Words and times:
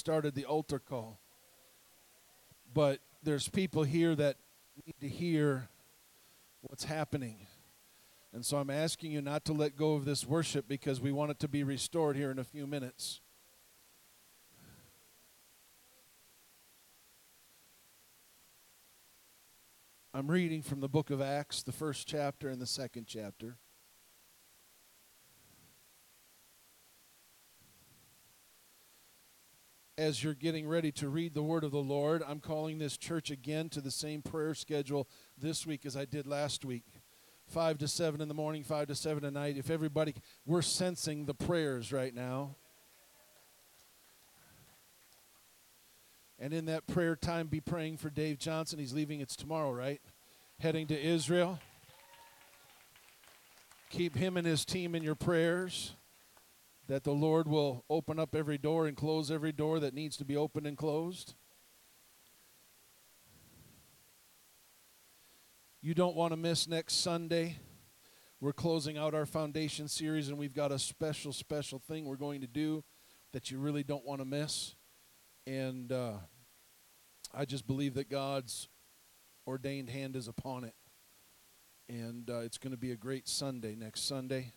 started 0.00 0.34
the 0.34 0.46
altar 0.46 0.78
call. 0.80 1.20
But 2.72 2.98
there's 3.22 3.48
people 3.48 3.84
here 3.84 4.14
that 4.16 4.36
need 4.84 4.94
to 5.00 5.08
hear 5.08 5.68
what's 6.62 6.84
happening. 6.84 7.46
And 8.32 8.44
so 8.44 8.56
I'm 8.56 8.70
asking 8.70 9.12
you 9.12 9.20
not 9.20 9.44
to 9.44 9.52
let 9.52 9.76
go 9.76 9.94
of 9.94 10.04
this 10.04 10.26
worship 10.26 10.66
because 10.66 11.00
we 11.00 11.12
want 11.12 11.32
it 11.32 11.38
to 11.40 11.48
be 11.48 11.62
restored 11.62 12.16
here 12.16 12.30
in 12.30 12.38
a 12.38 12.44
few 12.44 12.66
minutes. 12.66 13.20
I'm 20.14 20.28
reading 20.28 20.62
from 20.62 20.80
the 20.80 20.88
book 20.88 21.10
of 21.10 21.20
Acts, 21.20 21.62
the 21.62 21.72
first 21.72 22.08
chapter 22.08 22.48
and 22.48 22.60
the 22.60 22.66
second 22.66 23.06
chapter. 23.06 23.58
As 30.00 30.24
you're 30.24 30.32
getting 30.32 30.66
ready 30.66 30.90
to 30.92 31.10
read 31.10 31.34
the 31.34 31.42
word 31.42 31.62
of 31.62 31.72
the 31.72 31.82
Lord, 31.82 32.22
I'm 32.26 32.40
calling 32.40 32.78
this 32.78 32.96
church 32.96 33.30
again 33.30 33.68
to 33.68 33.82
the 33.82 33.90
same 33.90 34.22
prayer 34.22 34.54
schedule 34.54 35.06
this 35.36 35.66
week 35.66 35.84
as 35.84 35.94
I 35.94 36.06
did 36.06 36.26
last 36.26 36.64
week. 36.64 36.84
5 37.48 37.76
to 37.76 37.86
7 37.86 38.18
in 38.18 38.26
the 38.26 38.32
morning, 38.32 38.64
5 38.64 38.86
to 38.86 38.94
7 38.94 39.22
at 39.26 39.34
night. 39.34 39.58
If 39.58 39.68
everybody, 39.68 40.14
we're 40.46 40.62
sensing 40.62 41.26
the 41.26 41.34
prayers 41.34 41.92
right 41.92 42.14
now. 42.14 42.56
And 46.38 46.54
in 46.54 46.64
that 46.64 46.86
prayer 46.86 47.14
time, 47.14 47.48
be 47.48 47.60
praying 47.60 47.98
for 47.98 48.08
Dave 48.08 48.38
Johnson. 48.38 48.78
He's 48.78 48.94
leaving, 48.94 49.20
it's 49.20 49.36
tomorrow, 49.36 49.70
right? 49.70 50.00
Heading 50.60 50.86
to 50.86 50.98
Israel. 50.98 51.58
Keep 53.90 54.16
him 54.16 54.38
and 54.38 54.46
his 54.46 54.64
team 54.64 54.94
in 54.94 55.02
your 55.02 55.14
prayers. 55.14 55.94
That 56.90 57.04
the 57.04 57.12
Lord 57.12 57.46
will 57.46 57.84
open 57.88 58.18
up 58.18 58.34
every 58.34 58.58
door 58.58 58.88
and 58.88 58.96
close 58.96 59.30
every 59.30 59.52
door 59.52 59.78
that 59.78 59.94
needs 59.94 60.16
to 60.16 60.24
be 60.24 60.36
opened 60.36 60.66
and 60.66 60.76
closed. 60.76 61.34
You 65.80 65.94
don't 65.94 66.16
want 66.16 66.32
to 66.32 66.36
miss 66.36 66.66
next 66.66 66.94
Sunday. 66.94 67.58
We're 68.40 68.52
closing 68.52 68.98
out 68.98 69.14
our 69.14 69.24
foundation 69.24 69.86
series, 69.86 70.30
and 70.30 70.36
we've 70.36 70.52
got 70.52 70.72
a 70.72 70.80
special, 70.80 71.32
special 71.32 71.78
thing 71.78 72.06
we're 72.06 72.16
going 72.16 72.40
to 72.40 72.48
do 72.48 72.82
that 73.30 73.52
you 73.52 73.60
really 73.60 73.84
don't 73.84 74.04
want 74.04 74.20
to 74.20 74.24
miss. 74.24 74.74
And 75.46 75.92
uh, 75.92 76.14
I 77.32 77.44
just 77.44 77.68
believe 77.68 77.94
that 77.94 78.10
God's 78.10 78.66
ordained 79.46 79.90
hand 79.90 80.16
is 80.16 80.26
upon 80.26 80.64
it. 80.64 80.74
And 81.88 82.28
uh, 82.28 82.38
it's 82.40 82.58
going 82.58 82.72
to 82.72 82.76
be 82.76 82.90
a 82.90 82.96
great 82.96 83.28
Sunday 83.28 83.76
next 83.76 84.08
Sunday. 84.08 84.54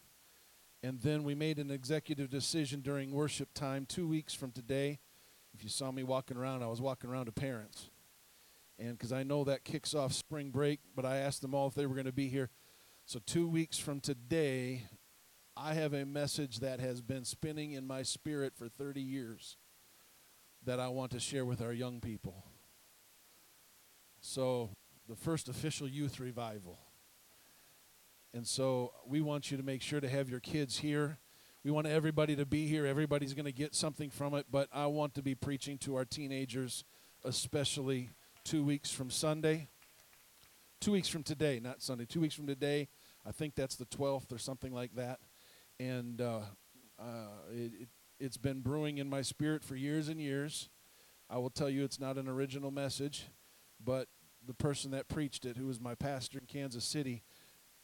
And 0.84 1.00
then 1.02 1.24
we 1.24 1.34
made 1.34 1.58
an 1.58 1.72
executive 1.72 2.30
decision 2.30 2.82
during 2.82 3.12
worship 3.12 3.54
time 3.54 3.86
two 3.88 4.08
weeks 4.08 4.34
from 4.34 4.52
today. 4.52 5.00
If 5.54 5.64
you 5.64 5.70
saw 5.70 5.92
me 5.92 6.04
walking 6.04 6.38
around, 6.38 6.62
I 6.62 6.68
was 6.68 6.82
walking 6.82 7.10
around 7.10 7.28
to 7.28 7.32
parents 7.32 7.90
and 8.80 8.98
because 8.98 9.14
I 9.14 9.24
know 9.24 9.44
that 9.44 9.64
kicks 9.64 9.94
off 9.94 10.14
spring 10.14 10.50
break, 10.50 10.80
but 10.96 11.06
I 11.06 11.18
asked 11.18 11.42
them 11.42 11.54
all 11.54 11.68
if 11.68 11.76
they 11.76 11.86
were 11.86 11.96
going 11.96 12.06
to 12.06 12.12
be 12.12 12.28
here. 12.28 12.50
So, 13.06 13.20
two 13.26 13.48
weeks 13.48 13.78
from 13.78 14.00
today, 14.00 14.84
I 15.56 15.74
have 15.74 15.94
a 15.94 16.06
message 16.06 16.60
that 16.60 16.80
has 16.80 17.02
been 17.02 17.26
spinning 17.26 17.74
in 17.74 17.86
my 17.86 18.04
spirit 18.04 18.54
for 18.56 18.68
30 18.68 19.02
years 19.02 19.58
that 20.66 20.80
I 20.80 20.88
want 20.88 21.12
to 21.12 21.20
share 21.20 21.46
with 21.46 21.62
our 21.62 21.74
young 21.74 22.00
people. 22.00 22.46
So, 24.22 24.70
the 25.08 25.16
first 25.16 25.50
official 25.50 25.88
youth 25.88 26.20
revival. 26.20 26.80
And 28.34 28.48
so, 28.48 28.94
we 29.06 29.22
want 29.22 29.52
you 29.52 29.58
to 29.58 29.64
make 29.64 29.82
sure 29.82 30.02
to 30.02 30.10
have 30.10 30.28
your 30.30 30.40
kids 30.40 30.80
here. 30.80 31.20
We 31.64 31.72
want 31.72 31.88
everybody 31.88 32.36
to 32.36 32.46
be 32.46 32.68
here. 32.68 32.86
Everybody's 32.86 33.34
going 33.34 33.46
to 33.46 33.52
get 33.52 33.76
something 33.76 34.10
from 34.10 34.34
it, 34.34 34.48
but 34.52 34.68
I 34.74 34.88
want 34.88 35.14
to 35.16 35.22
be 35.22 35.36
preaching 35.36 35.78
to 35.80 35.96
our 35.96 36.04
teenagers, 36.04 36.84
especially 37.24 38.10
two 38.44 38.64
weeks 38.64 38.92
from 38.92 39.10
Sunday. 39.10 39.68
Two 40.82 40.92
weeks 40.92 41.08
from 41.08 41.24
today, 41.24 41.62
not 41.64 41.82
Sunday. 41.82 42.06
Two 42.06 42.20
weeks 42.20 42.34
from 42.34 42.48
today. 42.48 42.90
I 43.26 43.32
think 43.32 43.56
that's 43.56 43.76
the 43.76 43.86
12th 43.86 44.34
or 44.34 44.38
something 44.38 44.74
like 44.74 44.96
that. 44.96 45.20
And 45.80 46.20
uh, 46.20 46.42
uh, 47.00 47.28
it, 47.52 47.72
it, 47.82 47.88
it's 48.20 48.38
been 48.38 48.60
brewing 48.60 48.98
in 48.98 49.10
my 49.10 49.22
spirit 49.22 49.64
for 49.64 49.76
years 49.76 50.10
and 50.10 50.20
years. 50.20 50.70
I 51.30 51.38
will 51.38 51.50
tell 51.50 51.70
you 51.70 51.84
it's 51.84 52.00
not 52.00 52.18
an 52.18 52.28
original 52.28 52.72
message, 52.72 53.28
but 53.84 54.08
the 54.46 54.54
person 54.54 54.92
that 54.92 55.08
preached 55.08 55.46
it, 55.46 55.56
who 55.56 55.68
was 55.68 55.80
my 55.80 55.96
pastor 55.96 56.40
in 56.40 56.46
Kansas 56.46 56.84
City, 56.84 57.24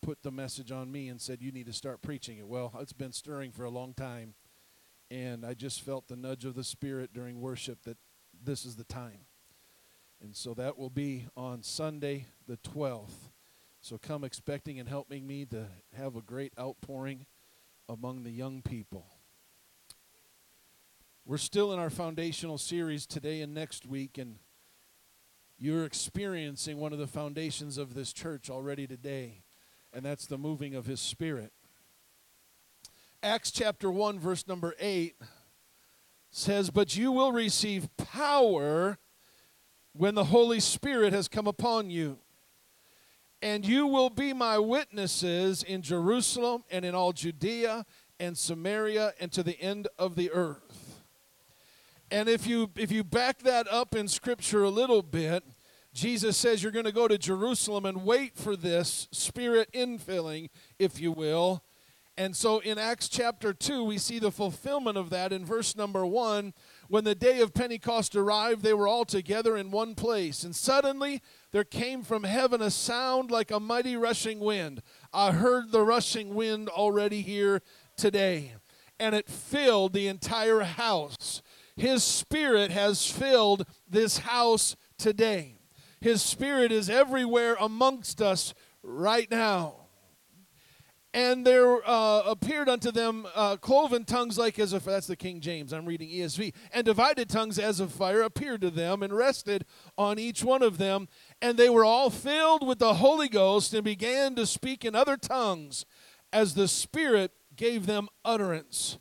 put 0.02 0.24
the 0.24 0.32
message 0.32 0.72
on 0.72 0.92
me 0.92 1.08
and 1.08 1.20
said, 1.20 1.42
You 1.42 1.52
need 1.52 1.68
to 1.68 1.74
start 1.74 2.02
preaching 2.02 2.38
it. 2.38 2.48
Well, 2.48 2.74
it's 2.80 2.94
been 2.94 3.12
stirring 3.12 3.52
for 3.52 3.64
a 3.64 3.70
long 3.70 3.94
time. 3.94 4.34
And 5.12 5.46
I 5.46 5.54
just 5.54 5.82
felt 5.82 6.08
the 6.08 6.16
nudge 6.16 6.46
of 6.46 6.56
the 6.56 6.64
Spirit 6.64 7.14
during 7.14 7.42
worship 7.42 7.84
that 7.84 7.98
this 8.44 8.66
is 8.66 8.76
the 8.76 8.84
time. 8.84 9.26
And 10.22 10.36
so 10.36 10.54
that 10.54 10.78
will 10.78 10.90
be 10.90 11.26
on 11.36 11.64
Sunday, 11.64 12.28
the 12.48 12.58
12th. 12.58 13.32
So 13.82 13.98
come 13.98 14.24
expecting 14.24 14.80
and 14.80 14.90
helping 14.90 15.26
me 15.26 15.46
to 15.46 15.68
have 15.98 16.16
a 16.16 16.22
great 16.22 16.54
outpouring 16.60 17.26
among 17.88 18.24
the 18.24 18.32
young 18.32 18.62
people. 18.62 19.06
We're 21.26 21.38
still 21.38 21.72
in 21.74 21.80
our 21.80 21.90
foundational 21.90 22.58
series 22.58 23.06
today 23.06 23.42
and 23.42 23.54
next 23.54 23.86
week, 23.86 24.18
and 24.18 24.38
you're 25.58 25.86
experiencing 25.86 26.78
one 26.78 26.92
of 26.92 27.00
the 27.00 27.08
foundations 27.08 27.78
of 27.78 27.94
this 27.94 28.12
church 28.12 28.50
already 28.50 28.88
today, 28.88 29.44
and 29.94 30.04
that's 30.04 30.26
the 30.26 30.38
moving 30.38 30.76
of 30.76 30.86
His 30.86 31.00
Spirit. 31.00 31.52
Acts 33.22 33.52
chapter 33.52 33.92
1, 33.92 34.20
verse 34.20 34.48
number 34.48 34.76
8 34.80 35.16
says, 36.32 36.70
But 36.70 36.96
you 36.96 37.12
will 37.12 37.32
receive 37.32 37.90
power 37.98 38.98
when 39.94 40.16
the 40.16 40.26
Holy 40.26 40.60
Spirit 40.60 41.12
has 41.14 41.28
come 41.28 41.48
upon 41.48 41.90
you. 41.90 42.18
And 43.42 43.66
you 43.66 43.88
will 43.88 44.10
be 44.10 44.34
my 44.34 44.60
witnesses 44.60 45.64
in 45.64 45.82
Jerusalem 45.82 46.64
and 46.70 46.84
in 46.84 46.94
all 46.94 47.14
Judea 47.14 47.86
and 48.20 48.38
Samaria 48.38 49.14
and 49.20 49.32
to 49.32 49.44
the 49.44 49.60
end 49.60 49.88
of 49.98 50.16
the 50.16 50.32
earth. 50.32 51.04
And 52.12 52.28
if 52.28 52.48
you 52.48 52.72
if 52.76 52.92
you 52.92 53.04
back 53.04 53.40
that 53.40 53.68
up 53.72 53.96
in 53.96 54.08
scripture 54.08 54.64
a 54.64 54.70
little 54.70 55.02
bit, 55.02 55.44
Jesus 55.94 56.38
says 56.38 56.62
you're 56.62 56.72
going 56.72 56.86
to 56.86 56.92
go 56.92 57.08
to 57.08 57.18
Jerusalem 57.18 57.86
and 57.86 58.06
wait 58.06 58.36
for 58.36 58.56
this 58.56 59.08
spirit 59.12 59.72
infilling, 59.74 60.50
if 60.78 61.00
you 61.00 61.12
will. 61.12 61.64
And 62.20 62.36
so 62.36 62.60
in 62.60 62.78
Acts 62.78 63.08
chapter 63.08 63.54
2, 63.54 63.86
we 63.86 63.98
see 63.98 64.20
the 64.20 64.30
fulfillment 64.30 64.98
of 64.98 65.10
that 65.10 65.32
in 65.32 65.46
verse 65.46 65.78
number 65.78 66.06
1 66.06 66.54
when 66.90 67.04
the 67.04 67.16
day 67.16 67.40
of 67.40 67.54
Pentecost 67.54 68.16
arrived, 68.16 68.64
they 68.64 68.74
were 68.74 68.88
all 68.88 69.06
together 69.06 69.56
in 69.56 69.72
one 69.72 69.96
place. 69.96 70.44
And 70.44 70.56
suddenly 70.56 71.22
there 71.52 71.64
came 71.64 72.04
from 72.04 72.24
heaven 72.24 72.62
a 72.62 72.72
sound 72.72 73.32
like 73.32 73.52
a 73.52 73.60
mighty 73.60 73.96
rushing 73.96 74.40
wind. 74.40 74.82
I 75.14 75.32
heard 75.32 75.72
the 75.72 75.84
rushing 75.84 76.34
wind 76.34 76.68
already 76.68 77.22
here 77.22 77.62
today. 77.96 78.54
And 79.00 79.16
it 79.16 79.30
filled 79.30 79.94
the 79.94 80.08
entire 80.08 80.62
house. 80.62 81.42
His 81.78 82.04
spirit 82.04 82.72
has 82.72 83.10
filled 83.10 83.66
this 83.88 84.18
house 84.18 84.76
today. 84.98 85.59
His 86.02 86.22
spirit 86.22 86.72
is 86.72 86.90
everywhere 86.90 87.58
amongst 87.60 88.22
us 88.22 88.54
right 88.84 89.30
now. 89.30 89.76
And 91.12 91.46
there 91.46 91.80
uh, 91.90 92.22
appeared 92.22 92.70
unto 92.70 92.92
them 92.92 93.26
uh, 93.34 93.58
cloven 93.58 94.06
tongues 94.06 94.38
like 94.38 94.60
as 94.60 94.74
of 94.74 94.86
that's 94.86 95.08
the 95.08 95.16
king 95.16 95.40
james 95.40 95.74
i'm 95.74 95.88
reading 95.88 96.08
esv 96.10 96.54
and 96.72 96.86
divided 96.86 97.28
tongues 97.28 97.58
as 97.58 97.80
of 97.80 97.92
fire 97.92 98.22
appeared 98.22 98.62
to 98.62 98.70
them 98.70 99.02
and 99.02 99.12
rested 99.12 99.66
on 99.98 100.20
each 100.20 100.44
one 100.44 100.62
of 100.62 100.78
them. 100.78 101.08
And 101.42 101.58
they 101.58 101.70
were 101.70 101.84
all 101.84 102.12
filled 102.12 102.66
with 102.66 102.78
the 102.78 102.96
holy 102.96 103.28
ghost 103.28 103.74
and 103.74 103.84
began 103.84 104.36
to 104.36 104.46
speak 104.46 104.86
in 104.86 104.94
other 104.94 105.18
tongues 105.18 105.84
as 106.32 106.54
the 106.54 106.68
spirit 106.68 107.32
gave 107.56 107.88
them 107.88 108.08
utterance. 108.24 109.00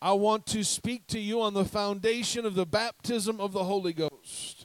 I 0.00 0.12
want 0.12 0.46
to 0.46 0.64
speak 0.64 1.06
to 1.08 1.20
you 1.20 1.42
on 1.42 1.54
the 1.54 1.66
foundation 1.66 2.46
of 2.46 2.54
the 2.54 2.66
baptism 2.66 3.40
of 3.40 3.52
the 3.52 3.64
holy 3.64 3.92
ghost 3.92 4.61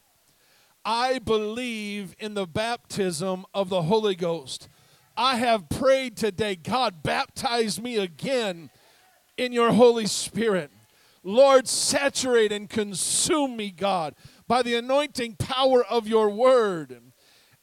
i 0.88 1.20
believe 1.20 2.16
in 2.18 2.34
the 2.34 2.48
baptism 2.48 3.46
of 3.54 3.70
the 3.70 3.84
holy 3.84 4.16
ghost 4.16 4.70
I 5.18 5.38
have 5.38 5.68
prayed 5.68 6.16
today, 6.16 6.56
God, 6.56 7.02
baptize 7.02 7.82
me 7.82 7.98
again 7.98 8.70
in 9.36 9.52
your 9.52 9.74
Holy 9.74 10.06
Spirit. 10.06 10.70
Lord, 11.24 11.68
saturate 11.68 12.52
and 12.52 12.70
consume 12.70 13.58
me, 13.58 13.72
God, 13.72 14.14
by 14.48 14.62
the 14.62 14.76
anointing 14.76 15.38
power 15.38 15.84
of 15.84 16.08
your 16.08 16.30
word. 16.30 17.02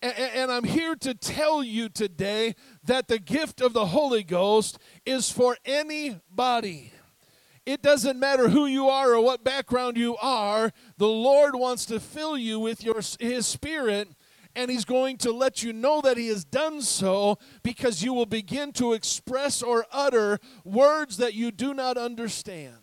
And, 0.03 0.51
I'm 0.53 0.65
here 0.65 0.97
to 0.97 1.15
tell 1.15 1.63
you 1.63 1.89
today 1.89 2.57
that 2.83 3.09
the 3.09 3.19
gift 3.19 3.63
of 3.63 3.73
the 3.73 3.87
Holy 3.87 4.23
Ghost 4.23 4.79
is 5.07 5.31
for 5.31 5.57
anybody. 5.65 6.93
It 7.67 7.83
doesn't 7.83 8.19
matter 8.19 8.49
who 8.49 8.67
you 8.67 8.89
are 8.89 9.15
or 9.15 9.21
what 9.23 9.43
background 9.43 9.97
you 9.97 10.17
are, 10.19 10.73
the 10.99 11.09
Lord 11.09 11.55
wants 11.55 11.87
to 11.87 11.99
fill 11.99 12.37
you 12.37 12.61
with 12.61 12.85
your, 12.85 13.01
His 13.19 13.47
Spirit 13.47 14.09
and 14.57 14.71
he's 14.71 14.85
going 14.85 15.17
to 15.19 15.33
let 15.33 15.63
you 15.63 15.73
know 15.73 16.01
that 16.01 16.17
he 16.17 16.29
has 16.29 16.45
done 16.45 16.81
so 16.81 17.39
because 17.63 18.03
you 18.03 18.13
will 18.13 18.27
begin 18.27 18.73
to 18.73 18.93
express 18.93 19.63
or 19.63 19.87
utter 19.91 20.39
words 20.65 21.17
that 21.17 21.35
you 21.35 21.51
do 21.51 21.75
not 21.75 21.97
understand. 21.97 22.77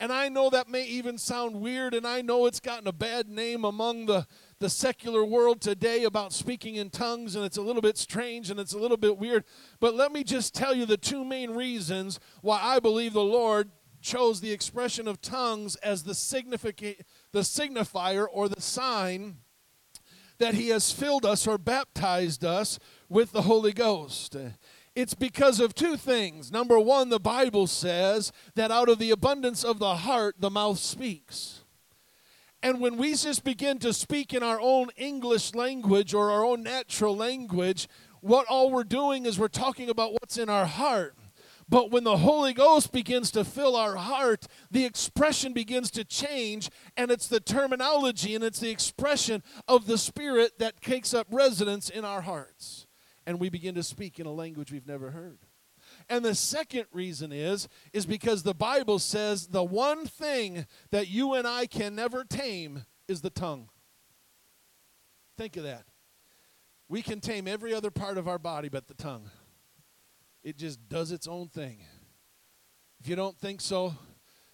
And 0.00 0.12
I 0.12 0.28
know 0.28 0.50
that 0.50 0.68
may 0.68 0.84
even 0.84 1.18
sound 1.18 1.60
weird, 1.60 1.94
and 1.94 2.06
I 2.06 2.20
know 2.20 2.46
it's 2.46 2.60
gotten 2.60 2.88
a 2.88 2.92
bad 2.92 3.28
name 3.28 3.64
among 3.64 4.06
the, 4.06 4.26
the 4.58 4.70
secular 4.70 5.24
world 5.24 5.60
today 5.60 6.04
about 6.04 6.32
speaking 6.32 6.76
in 6.76 6.90
tongues, 6.90 7.34
and 7.34 7.44
it's 7.44 7.56
a 7.56 7.62
little 7.62 7.82
bit 7.82 7.98
strange 7.98 8.50
and 8.50 8.60
it's 8.60 8.72
a 8.72 8.78
little 8.78 8.96
bit 8.96 9.18
weird. 9.18 9.44
But 9.80 9.94
let 9.94 10.12
me 10.12 10.24
just 10.24 10.54
tell 10.54 10.74
you 10.74 10.86
the 10.86 10.96
two 10.96 11.24
main 11.24 11.50
reasons 11.50 12.20
why 12.40 12.60
I 12.62 12.78
believe 12.80 13.12
the 13.12 13.22
Lord 13.22 13.70
chose 14.00 14.40
the 14.40 14.52
expression 14.52 15.08
of 15.08 15.20
tongues 15.20 15.76
as 15.76 16.02
the, 16.02 16.12
the 17.32 17.40
signifier 17.40 18.26
or 18.30 18.48
the 18.48 18.60
sign 18.60 19.38
that 20.38 20.54
He 20.54 20.68
has 20.68 20.92
filled 20.92 21.24
us 21.24 21.46
or 21.46 21.58
baptized 21.58 22.44
us 22.44 22.78
with 23.08 23.32
the 23.32 23.42
Holy 23.42 23.72
Ghost. 23.72 24.36
It's 24.94 25.14
because 25.14 25.58
of 25.58 25.74
two 25.74 25.96
things. 25.96 26.52
Number 26.52 26.78
one, 26.78 27.08
the 27.08 27.18
Bible 27.18 27.66
says 27.66 28.30
that 28.54 28.70
out 28.70 28.88
of 28.88 28.98
the 28.98 29.10
abundance 29.10 29.64
of 29.64 29.78
the 29.78 29.96
heart, 29.96 30.36
the 30.38 30.50
mouth 30.50 30.78
speaks. 30.78 31.63
And 32.64 32.80
when 32.80 32.96
we 32.96 33.14
just 33.14 33.44
begin 33.44 33.78
to 33.80 33.92
speak 33.92 34.32
in 34.32 34.42
our 34.42 34.58
own 34.58 34.88
English 34.96 35.54
language 35.54 36.14
or 36.14 36.30
our 36.30 36.42
own 36.42 36.62
natural 36.62 37.14
language, 37.14 37.88
what 38.22 38.46
all 38.48 38.70
we're 38.70 38.84
doing 38.84 39.26
is 39.26 39.38
we're 39.38 39.48
talking 39.48 39.90
about 39.90 40.12
what's 40.12 40.38
in 40.38 40.48
our 40.48 40.64
heart. 40.64 41.14
But 41.68 41.90
when 41.90 42.04
the 42.04 42.16
Holy 42.16 42.54
Ghost 42.54 42.90
begins 42.90 43.30
to 43.32 43.44
fill 43.44 43.76
our 43.76 43.96
heart, 43.96 44.46
the 44.70 44.86
expression 44.86 45.52
begins 45.52 45.90
to 45.90 46.04
change, 46.04 46.70
and 46.96 47.10
it's 47.10 47.28
the 47.28 47.38
terminology 47.38 48.34
and 48.34 48.42
it's 48.42 48.60
the 48.60 48.70
expression 48.70 49.42
of 49.68 49.86
the 49.86 49.98
Spirit 49.98 50.58
that 50.58 50.80
takes 50.80 51.12
up 51.12 51.26
residence 51.30 51.90
in 51.90 52.06
our 52.06 52.22
hearts 52.22 52.86
and 53.26 53.40
we 53.40 53.48
begin 53.48 53.74
to 53.74 53.82
speak 53.82 54.18
in 54.18 54.26
a 54.26 54.32
language 54.32 54.72
we've 54.72 54.86
never 54.86 55.10
heard. 55.10 55.38
And 56.08 56.24
the 56.24 56.34
second 56.34 56.86
reason 56.92 57.32
is 57.32 57.68
is 57.92 58.06
because 58.06 58.42
the 58.42 58.54
Bible 58.54 58.98
says 58.98 59.48
the 59.48 59.64
one 59.64 60.06
thing 60.06 60.66
that 60.90 61.08
you 61.08 61.34
and 61.34 61.46
I 61.46 61.66
can 61.66 61.94
never 61.94 62.24
tame 62.24 62.84
is 63.08 63.20
the 63.20 63.30
tongue. 63.30 63.68
Think 65.36 65.56
of 65.56 65.64
that. 65.64 65.84
We 66.88 67.02
can 67.02 67.20
tame 67.20 67.48
every 67.48 67.74
other 67.74 67.90
part 67.90 68.18
of 68.18 68.28
our 68.28 68.38
body 68.38 68.68
but 68.68 68.86
the 68.86 68.94
tongue. 68.94 69.30
It 70.42 70.58
just 70.58 70.88
does 70.88 71.10
its 71.10 71.26
own 71.26 71.48
thing. 71.48 71.78
If 73.00 73.08
you 73.08 73.16
don't 73.16 73.38
think 73.38 73.60
so, 73.60 73.94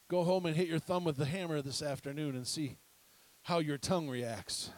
go 0.08 0.22
home 0.22 0.46
and 0.46 0.56
hit 0.56 0.68
your 0.68 0.78
thumb 0.78 1.04
with 1.04 1.16
the 1.16 1.24
hammer 1.24 1.60
this 1.62 1.82
afternoon 1.82 2.36
and 2.36 2.46
see 2.46 2.78
how 3.42 3.58
your 3.58 3.78
tongue 3.78 4.08
reacts. 4.08 4.70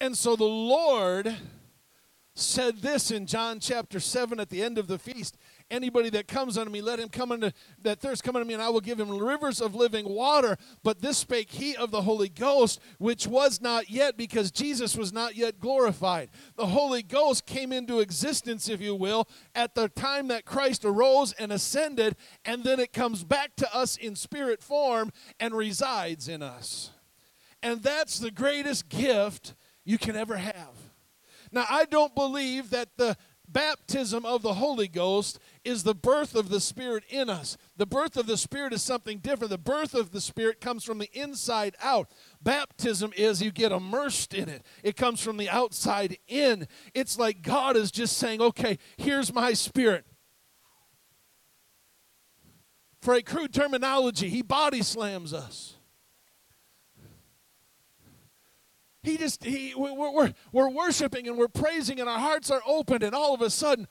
And 0.00 0.16
so 0.16 0.36
the 0.36 0.44
Lord 0.44 1.36
said 2.34 2.78
this 2.78 3.10
in 3.10 3.26
John 3.26 3.58
chapter 3.58 3.98
7 3.98 4.38
at 4.38 4.48
the 4.48 4.62
end 4.62 4.78
of 4.78 4.86
the 4.86 4.98
feast 4.98 5.36
anybody 5.70 6.08
that 6.08 6.28
comes 6.28 6.56
unto 6.56 6.70
me 6.70 6.80
let 6.80 7.00
him 7.00 7.08
come 7.08 7.32
unto 7.32 7.50
that 7.82 8.00
thirst 8.00 8.22
come 8.22 8.36
unto 8.36 8.46
me 8.46 8.54
and 8.54 8.62
I 8.62 8.68
will 8.68 8.80
give 8.80 8.98
him 8.98 9.18
rivers 9.18 9.60
of 9.60 9.74
living 9.74 10.08
water. 10.08 10.56
But 10.84 11.02
this 11.02 11.18
spake 11.18 11.50
he 11.50 11.74
of 11.76 11.90
the 11.90 12.02
Holy 12.02 12.28
Ghost 12.28 12.80
which 12.98 13.26
was 13.26 13.60
not 13.60 13.90
yet 13.90 14.16
because 14.16 14.52
Jesus 14.52 14.96
was 14.96 15.12
not 15.12 15.34
yet 15.34 15.58
glorified. 15.58 16.30
The 16.56 16.66
Holy 16.66 17.02
Ghost 17.02 17.44
came 17.44 17.72
into 17.72 17.98
existence 17.98 18.68
if 18.68 18.80
you 18.80 18.94
will 18.94 19.28
at 19.54 19.74
the 19.74 19.88
time 19.88 20.28
that 20.28 20.44
Christ 20.44 20.84
arose 20.84 21.32
and 21.32 21.52
ascended 21.52 22.14
and 22.44 22.62
then 22.62 22.78
it 22.78 22.92
comes 22.92 23.24
back 23.24 23.56
to 23.56 23.74
us 23.74 23.96
in 23.96 24.14
spirit 24.14 24.62
form 24.62 25.10
and 25.40 25.54
resides 25.54 26.28
in 26.28 26.42
us. 26.42 26.90
And 27.62 27.82
that's 27.82 28.20
the 28.20 28.30
greatest 28.30 28.88
gift 28.88 29.54
you 29.88 29.96
can 29.96 30.16
ever 30.16 30.36
have. 30.36 30.76
Now, 31.50 31.64
I 31.70 31.86
don't 31.86 32.14
believe 32.14 32.68
that 32.70 32.90
the 32.98 33.16
baptism 33.48 34.26
of 34.26 34.42
the 34.42 34.52
Holy 34.52 34.86
Ghost 34.86 35.38
is 35.64 35.82
the 35.82 35.94
birth 35.94 36.34
of 36.34 36.50
the 36.50 36.60
Spirit 36.60 37.04
in 37.08 37.30
us. 37.30 37.56
The 37.78 37.86
birth 37.86 38.18
of 38.18 38.26
the 38.26 38.36
Spirit 38.36 38.74
is 38.74 38.82
something 38.82 39.16
different. 39.16 39.48
The 39.50 39.56
birth 39.56 39.94
of 39.94 40.10
the 40.10 40.20
Spirit 40.20 40.60
comes 40.60 40.84
from 40.84 40.98
the 40.98 41.08
inside 41.14 41.74
out. 41.82 42.10
Baptism 42.42 43.14
is 43.16 43.40
you 43.40 43.50
get 43.50 43.72
immersed 43.72 44.34
in 44.34 44.50
it, 44.50 44.62
it 44.82 44.94
comes 44.94 45.22
from 45.22 45.38
the 45.38 45.48
outside 45.48 46.18
in. 46.28 46.68
It's 46.92 47.18
like 47.18 47.40
God 47.40 47.74
is 47.74 47.90
just 47.90 48.18
saying, 48.18 48.42
okay, 48.42 48.76
here's 48.98 49.32
my 49.32 49.54
Spirit. 49.54 50.04
For 53.00 53.14
a 53.14 53.22
crude 53.22 53.54
terminology, 53.54 54.28
He 54.28 54.42
body 54.42 54.82
slams 54.82 55.32
us. 55.32 55.77
He 59.02 59.16
just, 59.16 59.44
he, 59.44 59.74
we're, 59.76 60.12
we're, 60.12 60.32
we're 60.52 60.68
worshiping 60.68 61.28
and 61.28 61.38
we're 61.38 61.48
praising 61.48 62.00
and 62.00 62.08
our 62.08 62.18
hearts 62.18 62.50
are 62.50 62.62
opened, 62.66 63.02
and 63.02 63.14
all 63.14 63.34
of 63.34 63.40
a 63.40 63.50
sudden, 63.50 63.86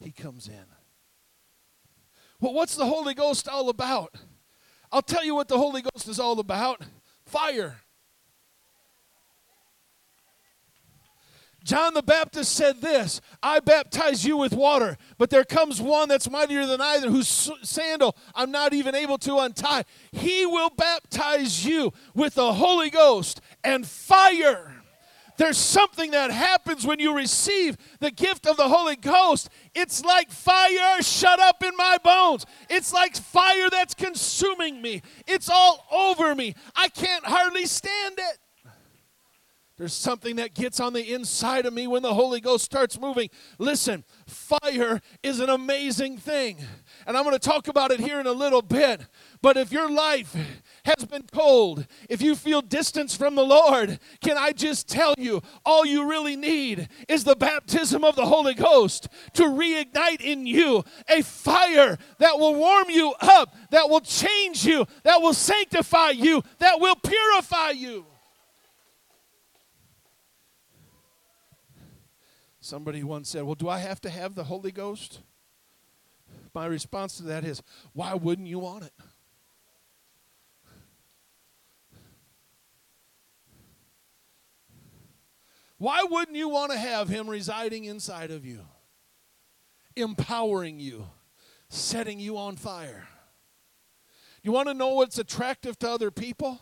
he 0.00 0.10
comes 0.10 0.48
in. 0.48 0.64
Well, 2.40 2.52
what's 2.52 2.76
the 2.76 2.86
Holy 2.86 3.14
Ghost 3.14 3.48
all 3.48 3.68
about? 3.68 4.14
I'll 4.92 5.02
tell 5.02 5.24
you 5.24 5.34
what 5.34 5.48
the 5.48 5.58
Holy 5.58 5.82
Ghost 5.82 6.08
is 6.08 6.20
all 6.20 6.38
about 6.38 6.82
fire. 7.24 7.80
John 11.66 11.94
the 11.94 12.02
Baptist 12.02 12.52
said 12.52 12.80
this 12.80 13.20
I 13.42 13.58
baptize 13.58 14.24
you 14.24 14.36
with 14.36 14.52
water, 14.52 14.96
but 15.18 15.30
there 15.30 15.44
comes 15.44 15.82
one 15.82 16.08
that's 16.08 16.30
mightier 16.30 16.64
than 16.64 16.80
I, 16.80 17.00
whose 17.00 17.50
sandal 17.62 18.16
I'm 18.36 18.52
not 18.52 18.72
even 18.72 18.94
able 18.94 19.18
to 19.18 19.38
untie. 19.38 19.84
He 20.12 20.46
will 20.46 20.70
baptize 20.70 21.66
you 21.66 21.92
with 22.14 22.36
the 22.36 22.52
Holy 22.52 22.88
Ghost 22.88 23.40
and 23.64 23.84
fire. 23.84 24.74
There's 25.38 25.58
something 25.58 26.12
that 26.12 26.30
happens 26.30 26.86
when 26.86 27.00
you 27.00 27.14
receive 27.14 27.76
the 27.98 28.12
gift 28.12 28.46
of 28.46 28.56
the 28.56 28.68
Holy 28.68 28.96
Ghost. 28.96 29.50
It's 29.74 30.04
like 30.04 30.30
fire 30.30 31.02
shut 31.02 31.40
up 31.40 31.64
in 31.64 31.76
my 31.76 31.98
bones. 32.02 32.46
It's 32.70 32.92
like 32.92 33.16
fire 33.16 33.68
that's 33.70 33.92
consuming 33.92 34.80
me. 34.80 35.02
It's 35.26 35.50
all 35.50 35.84
over 35.90 36.32
me. 36.36 36.54
I 36.76 36.88
can't 36.88 37.26
hardly 37.26 37.66
stand 37.66 38.14
it. 38.18 38.38
There's 39.78 39.92
something 39.92 40.36
that 40.36 40.54
gets 40.54 40.80
on 40.80 40.94
the 40.94 41.12
inside 41.12 41.66
of 41.66 41.74
me 41.74 41.86
when 41.86 42.00
the 42.00 42.14
Holy 42.14 42.40
Ghost 42.40 42.64
starts 42.64 42.98
moving. 42.98 43.28
Listen, 43.58 44.04
fire 44.26 45.02
is 45.22 45.38
an 45.38 45.50
amazing 45.50 46.16
thing. 46.16 46.56
And 47.06 47.14
I'm 47.14 47.24
going 47.24 47.34
to 47.34 47.38
talk 47.38 47.68
about 47.68 47.90
it 47.90 48.00
here 48.00 48.18
in 48.18 48.26
a 48.26 48.32
little 48.32 48.62
bit. 48.62 49.02
But 49.42 49.58
if 49.58 49.70
your 49.70 49.90
life 49.90 50.34
has 50.86 51.04
been 51.04 51.24
cold, 51.30 51.86
if 52.08 52.22
you 52.22 52.34
feel 52.34 52.62
distance 52.62 53.14
from 53.14 53.34
the 53.34 53.44
Lord, 53.44 53.98
can 54.22 54.38
I 54.38 54.52
just 54.52 54.88
tell 54.88 55.12
you, 55.18 55.42
all 55.66 55.84
you 55.84 56.08
really 56.08 56.36
need 56.36 56.88
is 57.06 57.24
the 57.24 57.36
baptism 57.36 58.02
of 58.02 58.16
the 58.16 58.24
Holy 58.24 58.54
Ghost 58.54 59.08
to 59.34 59.42
reignite 59.42 60.22
in 60.22 60.46
you 60.46 60.84
a 61.06 61.22
fire 61.22 61.98
that 62.16 62.38
will 62.38 62.54
warm 62.54 62.88
you 62.88 63.12
up, 63.20 63.54
that 63.72 63.90
will 63.90 64.00
change 64.00 64.64
you, 64.64 64.86
that 65.02 65.20
will 65.20 65.34
sanctify 65.34 66.10
you, 66.10 66.42
that 66.60 66.80
will 66.80 66.96
purify 66.96 67.72
you. 67.72 68.06
Somebody 72.66 73.04
once 73.04 73.28
said, 73.28 73.44
Well, 73.44 73.54
do 73.54 73.68
I 73.68 73.78
have 73.78 74.00
to 74.00 74.10
have 74.10 74.34
the 74.34 74.42
Holy 74.42 74.72
Ghost? 74.72 75.20
My 76.52 76.66
response 76.66 77.16
to 77.18 77.22
that 77.22 77.44
is, 77.44 77.62
Why 77.92 78.14
wouldn't 78.14 78.48
you 78.48 78.58
want 78.58 78.82
it? 78.82 78.92
Why 85.78 86.04
wouldn't 86.10 86.36
you 86.36 86.48
want 86.48 86.72
to 86.72 86.78
have 86.78 87.08
Him 87.08 87.30
residing 87.30 87.84
inside 87.84 88.32
of 88.32 88.44
you, 88.44 88.62
empowering 89.94 90.80
you, 90.80 91.06
setting 91.68 92.18
you 92.18 92.36
on 92.36 92.56
fire? 92.56 93.06
You 94.42 94.50
want 94.50 94.66
to 94.66 94.74
know 94.74 94.94
what's 94.94 95.18
attractive 95.18 95.78
to 95.78 95.88
other 95.88 96.10
people? 96.10 96.60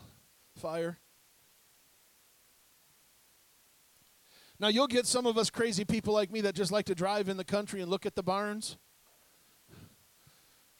Fire. 0.55 0.99
Now, 4.59 4.69
you'll 4.69 4.87
get 4.87 5.05
some 5.05 5.25
of 5.25 5.37
us 5.37 5.49
crazy 5.49 5.83
people 5.83 6.13
like 6.13 6.31
me 6.31 6.41
that 6.41 6.55
just 6.55 6.71
like 6.71 6.85
to 6.85 6.95
drive 6.95 7.27
in 7.27 7.37
the 7.37 7.43
country 7.43 7.81
and 7.81 7.91
look 7.91 8.05
at 8.05 8.15
the 8.15 8.23
barns. 8.23 8.77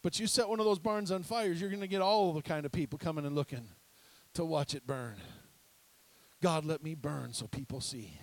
But 0.01 0.19
you 0.19 0.27
set 0.27 0.47
one 0.47 0.59
of 0.59 0.65
those 0.65 0.79
barns 0.79 1.11
on 1.11 1.23
fires, 1.23 1.59
you're 1.59 1.69
going 1.69 1.81
to 1.81 1.87
get 1.87 2.01
all 2.01 2.31
the 2.31 2.41
kind 2.41 2.65
of 2.65 2.71
people 2.71 2.97
coming 2.97 3.25
and 3.25 3.35
looking 3.35 3.67
to 4.35 4.45
watch 4.45 4.75
it 4.75 4.85
burn. 4.85 5.15
God, 6.41 6.63
let 6.63 6.83
me 6.83 6.93
burn 6.93 7.33
so 7.33 7.47
people 7.47 7.81
see. 7.81 8.19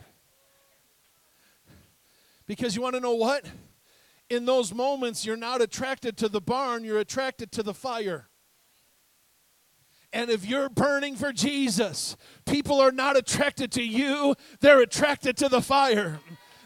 Because 2.47 2.77
you 2.77 2.83
want 2.83 2.95
to 2.95 3.01
know 3.01 3.15
what? 3.15 3.45
In 4.31 4.45
those 4.45 4.73
moments, 4.73 5.27
you're 5.27 5.37
not 5.37 5.61
attracted 5.61 6.17
to 6.19 6.29
the 6.29 6.41
barn, 6.41 6.85
you're 6.85 6.99
attracted 6.99 7.53
to 7.53 7.63
the 7.63 7.75
fire. 7.75 8.29
And 10.13 10.31
if 10.31 10.45
you're 10.47 10.69
burning 10.69 11.17
for 11.17 11.33
Jesus, 11.33 12.17
people 12.45 12.81
are 12.81 12.93
not 12.93 13.17
attracted 13.17 13.73
to 13.73 13.83
you, 13.83 14.35
they're 14.61 14.81
attracted 14.81 15.37
to 15.39 15.49
the 15.49 15.63
fire. 15.63 16.21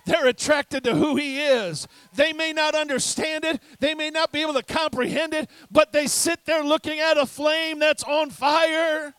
They're 0.04 0.28
attracted 0.28 0.84
to 0.84 0.94
who 0.94 1.16
He 1.16 1.40
is. 1.40 1.88
They 2.14 2.32
may 2.32 2.52
not 2.52 2.74
understand 2.74 3.44
it, 3.44 3.60
they 3.80 3.94
may 3.94 4.10
not 4.10 4.32
be 4.32 4.42
able 4.42 4.54
to 4.54 4.62
comprehend 4.62 5.34
it, 5.34 5.50
but 5.70 5.92
they 5.92 6.06
sit 6.06 6.44
there 6.44 6.64
looking 6.64 7.00
at 7.00 7.18
a 7.18 7.26
flame 7.26 7.78
that's 7.78 8.04
on 8.04 8.30
fire 8.30 9.14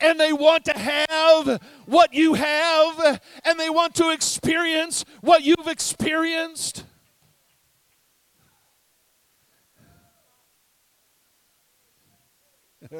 and 0.00 0.18
they 0.18 0.32
want 0.32 0.64
to 0.66 0.78
have 0.78 1.62
what 1.86 2.12
you 2.12 2.34
have, 2.34 3.20
and 3.44 3.58
they 3.58 3.70
want 3.70 3.94
to 3.94 4.10
experience 4.10 5.04
what 5.20 5.42
you've 5.42 5.68
experienced. 5.68 6.84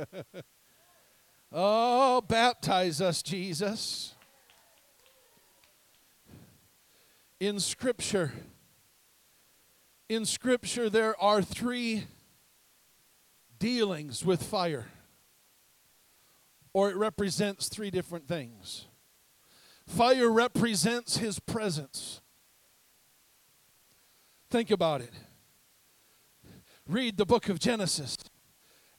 oh, 1.53 2.21
baptize 2.23 3.01
us, 3.01 3.23
Jesus. 3.23 4.15
In 7.41 7.61
Scripture, 7.61 8.33
in 10.09 10.25
Scripture, 10.25 10.89
there 10.89 11.21
are 11.21 11.43
three 11.43 12.05
dealings 13.59 14.25
with 14.25 14.43
fire, 14.43 14.87
or 16.73 16.91
it 16.91 16.97
represents 16.97 17.69
three 17.69 17.91
different 17.91 18.29
things. 18.29 18.87
Fire 19.87 20.31
represents 20.31 21.19
His 21.19 21.39
presence. 21.39 22.21
Think 24.51 24.71
about 24.71 25.01
it. 25.01 25.13
Read 26.87 27.17
the 27.17 27.27
book 27.27 27.49
of 27.49 27.59
Genesis 27.59 28.17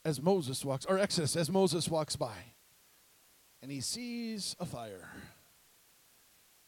as 0.05 0.21
Moses 0.21 0.63
walks, 0.63 0.85
or 0.85 0.97
Exodus 0.99 1.35
as 1.35 1.49
Moses 1.49 1.89
walks 1.89 2.15
by, 2.15 2.37
and 3.61 3.71
he 3.71 3.81
sees 3.81 4.55
a 4.59 4.65
fire, 4.65 5.09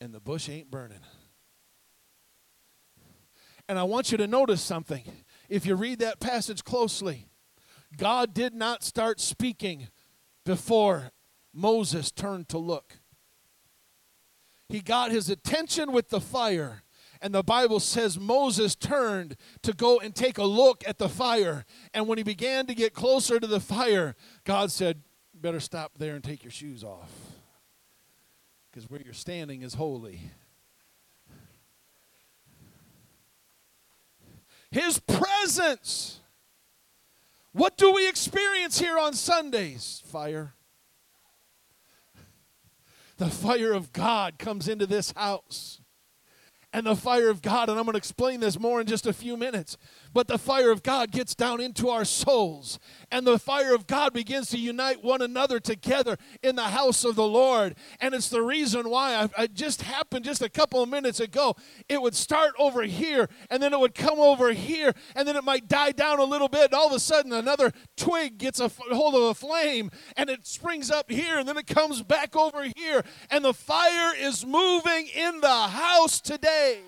and 0.01 0.13
the 0.13 0.19
bush 0.19 0.49
ain't 0.49 0.71
burning. 0.71 0.99
And 3.69 3.77
I 3.77 3.83
want 3.83 4.11
you 4.11 4.17
to 4.17 4.27
notice 4.27 4.61
something. 4.61 5.03
If 5.49 5.65
you 5.65 5.75
read 5.75 5.99
that 5.99 6.19
passage 6.19 6.63
closely, 6.63 7.27
God 7.95 8.33
did 8.33 8.53
not 8.53 8.83
start 8.83 9.19
speaking 9.19 9.89
before 10.45 11.11
Moses 11.53 12.11
turned 12.11 12.49
to 12.49 12.57
look. 12.57 12.99
He 14.69 14.81
got 14.81 15.11
his 15.11 15.29
attention 15.29 15.91
with 15.91 16.09
the 16.09 16.21
fire 16.21 16.83
and 17.21 17.33
the 17.33 17.43
Bible 17.43 17.79
says 17.79 18.19
Moses 18.19 18.75
turned 18.75 19.35
to 19.63 19.73
go 19.73 19.99
and 19.99 20.13
take 20.15 20.37
a 20.37 20.43
look 20.43 20.83
at 20.87 20.97
the 20.97 21.09
fire. 21.09 21.65
And 21.93 22.07
when 22.07 22.17
he 22.17 22.23
began 22.23 22.65
to 22.67 22.75
get 22.75 22.93
closer 22.93 23.39
to 23.39 23.47
the 23.47 23.59
fire, 23.59 24.15
God 24.43 24.71
said, 24.71 25.01
Better 25.33 25.59
stop 25.59 25.99
there 25.99 26.15
and 26.15 26.23
take 26.23 26.43
your 26.43 26.51
shoes 26.51 26.83
off. 26.83 27.11
Because 28.71 28.89
where 28.89 29.01
you're 29.01 29.13
standing 29.13 29.61
is 29.61 29.75
holy. 29.75 30.31
His 34.71 34.99
presence. 34.99 36.21
What 37.51 37.77
do 37.77 37.91
we 37.93 38.07
experience 38.07 38.79
here 38.79 38.97
on 38.99 39.13
Sundays? 39.13 40.01
Fire. 40.05 40.53
The 43.17 43.29
fire 43.29 43.73
of 43.73 43.93
God 43.93 44.37
comes 44.37 44.67
into 44.67 44.85
this 44.85 45.11
house 45.15 45.81
and 46.73 46.85
the 46.85 46.95
fire 46.95 47.29
of 47.29 47.41
God, 47.41 47.69
and 47.69 47.77
I'm 47.77 47.85
going 47.85 47.93
to 47.93 47.97
explain 47.97 48.39
this 48.39 48.59
more 48.59 48.81
in 48.81 48.87
just 48.87 49.05
a 49.05 49.13
few 49.13 49.37
minutes, 49.37 49.77
but 50.17 50.27
the 50.27 50.39
fire 50.39 50.71
of 50.71 50.81
God 50.81 51.11
gets 51.11 51.35
down 51.35 51.61
into 51.61 51.89
our 51.89 52.03
souls, 52.03 52.79
and 53.11 53.27
the 53.27 53.37
fire 53.37 53.75
of 53.75 53.85
God 53.85 54.13
begins 54.13 54.49
to 54.49 54.57
unite 54.57 55.03
one 55.03 55.21
another 55.21 55.59
together 55.59 56.17
in 56.41 56.55
the 56.55 56.63
house 56.63 57.05
of 57.05 57.15
the 57.15 57.27
Lord. 57.27 57.75
And 58.01 58.15
it's 58.15 58.27
the 58.27 58.41
reason 58.41 58.89
why 58.89 59.13
I, 59.13 59.43
I 59.43 59.45
just 59.45 59.83
happened 59.83 60.25
just 60.25 60.41
a 60.41 60.49
couple 60.49 60.81
of 60.81 60.89
minutes 60.89 61.19
ago. 61.19 61.55
It 61.87 62.01
would 62.01 62.15
start 62.15 62.55
over 62.57 62.81
here, 62.81 63.29
and 63.51 63.61
then 63.61 63.73
it 63.73 63.79
would 63.79 63.93
come 63.93 64.19
over 64.19 64.53
here, 64.53 64.91
and 65.15 65.27
then 65.27 65.35
it 65.35 65.43
might 65.43 65.67
die 65.67 65.91
down 65.91 66.17
a 66.17 66.23
little 66.23 66.49
bit, 66.49 66.71
and 66.71 66.73
all 66.73 66.87
of 66.87 66.93
a 66.93 66.99
sudden 66.99 67.31
another 67.31 67.71
twig 67.95 68.39
gets 68.39 68.59
a 68.59 68.71
hold 68.89 69.13
of 69.13 69.21
a 69.21 69.35
flame, 69.35 69.91
and 70.15 70.31
it 70.31 70.47
springs 70.47 70.89
up 70.89 71.11
here, 71.11 71.37
and 71.37 71.47
then 71.47 71.57
it 71.57 71.67
comes 71.67 72.01
back 72.01 72.35
over 72.35 72.63
here, 72.75 73.03
and 73.29 73.45
the 73.45 73.53
fire 73.53 74.15
is 74.17 74.43
moving 74.43 75.09
in 75.15 75.41
the 75.41 75.47
house 75.67 76.19
today. 76.19 76.79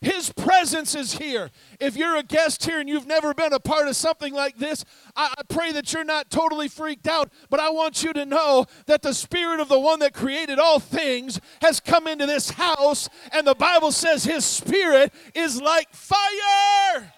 His 0.00 0.32
presence 0.32 0.94
is 0.94 1.14
here. 1.14 1.50
If 1.80 1.96
you're 1.96 2.16
a 2.16 2.22
guest 2.22 2.64
here 2.64 2.78
and 2.78 2.88
you've 2.88 3.06
never 3.06 3.34
been 3.34 3.52
a 3.52 3.58
part 3.58 3.88
of 3.88 3.96
something 3.96 4.32
like 4.32 4.56
this, 4.56 4.84
I, 5.16 5.34
pray 5.48 5.72
that 5.72 5.92
you're 5.92 6.04
not 6.04 6.30
totally 6.30 6.68
freaked 6.68 7.08
out, 7.08 7.32
but 7.50 7.58
I 7.58 7.70
want 7.70 8.04
you 8.04 8.12
to 8.12 8.24
know 8.24 8.66
that 8.86 9.02
the 9.02 9.12
Spirit 9.12 9.58
of 9.58 9.68
the 9.68 9.80
one 9.80 9.98
that 9.98 10.14
created 10.14 10.60
all 10.60 10.78
things 10.78 11.40
has 11.62 11.80
come 11.80 12.06
into 12.06 12.26
this 12.26 12.50
house, 12.50 13.08
and 13.32 13.44
the 13.44 13.56
Bible 13.56 13.90
says 13.90 14.22
His 14.22 14.44
Spirit 14.44 15.12
is 15.34 15.60
like 15.60 15.92
fire. 15.92 17.12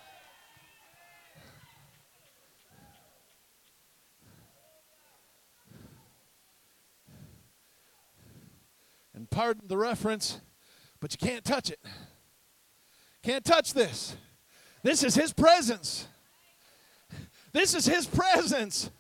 And 9.12 9.28
pardon 9.28 9.68
the 9.68 9.76
reference, 9.76 10.40
but 10.98 11.12
you 11.12 11.18
can't 11.18 11.44
touch 11.44 11.68
it. 11.68 11.78
Can't 13.22 13.44
touch 13.44 13.74
this. 13.74 14.16
This 14.82 15.02
is 15.02 15.14
His 15.14 15.32
presence. 15.32 16.06
This 17.52 17.74
is 17.74 17.86
His 17.86 18.06
presence. 18.06 18.90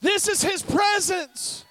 This 0.00 0.28
is 0.28 0.42
His 0.42 0.62
presence. 0.62 1.64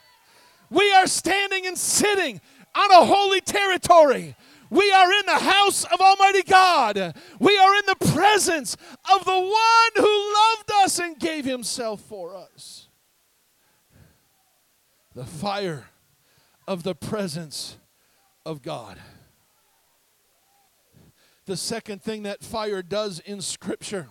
We 0.70 0.92
are 0.94 1.08
standing 1.08 1.68
and 1.68 1.78
sitting 1.78 2.42
on 2.76 2.92
a 2.92 3.06
holy 3.06 3.42
territory. 3.42 4.36
We 4.70 4.92
are 4.92 5.12
in 5.12 5.26
the 5.28 5.34
house 5.34 5.84
of 5.84 6.02
Almighty 6.02 6.42
God. 6.42 7.14
We 7.40 7.58
are 7.58 7.76
in 7.76 7.86
the 7.86 8.08
presence 8.12 8.76
of 9.14 9.24
the 9.24 9.32
one 9.32 9.92
who 9.96 10.34
loved 10.34 10.72
us 10.84 11.00
and 11.00 11.20
gave 11.20 11.46
Himself 11.46 12.02
for 12.02 12.36
us. 12.36 12.88
The 15.14 15.26
fire 15.26 15.90
of 16.68 16.82
the 16.82 16.96
presence 16.96 17.78
of 18.46 18.64
God. 18.64 18.98
The 21.46 21.58
second 21.58 22.02
thing 22.02 22.24
that 22.24 22.44
fire 22.44 22.82
does 22.82 23.20
in 23.20 23.42
Scripture 23.42 24.10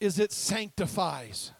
is 0.00 0.18
it 0.18 0.32
sanctifies. 0.32 1.52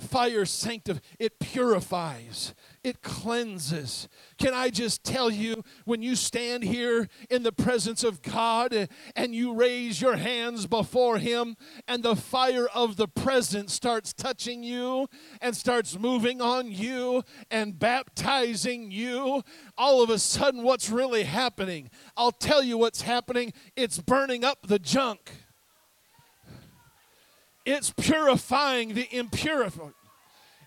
Fire 0.00 0.46
sanctifies, 0.46 1.02
it 1.18 1.38
purifies, 1.38 2.54
it 2.82 3.02
cleanses. 3.02 4.08
Can 4.38 4.54
I 4.54 4.70
just 4.70 5.04
tell 5.04 5.30
you, 5.30 5.62
when 5.84 6.02
you 6.02 6.16
stand 6.16 6.64
here 6.64 7.08
in 7.28 7.42
the 7.42 7.52
presence 7.52 8.02
of 8.02 8.22
God 8.22 8.88
and 9.14 9.34
you 9.34 9.52
raise 9.52 10.00
your 10.00 10.16
hands 10.16 10.66
before 10.66 11.18
Him, 11.18 11.56
and 11.86 12.02
the 12.02 12.16
fire 12.16 12.66
of 12.74 12.96
the 12.96 13.08
presence 13.08 13.74
starts 13.74 14.12
touching 14.12 14.62
you 14.62 15.08
and 15.40 15.54
starts 15.54 15.98
moving 15.98 16.40
on 16.40 16.72
you 16.72 17.22
and 17.50 17.78
baptizing 17.78 18.90
you, 18.90 19.42
all 19.76 20.02
of 20.02 20.08
a 20.10 20.18
sudden, 20.18 20.62
what's 20.62 20.88
really 20.88 21.24
happening? 21.24 21.90
I'll 22.16 22.32
tell 22.32 22.62
you 22.62 22.78
what's 22.78 23.02
happening 23.02 23.52
it's 23.76 23.98
burning 23.98 24.44
up 24.44 24.66
the 24.66 24.78
junk. 24.78 25.32
It's 27.70 27.92
purifying 27.92 28.94
the 28.94 29.06
impurified. 29.06 29.94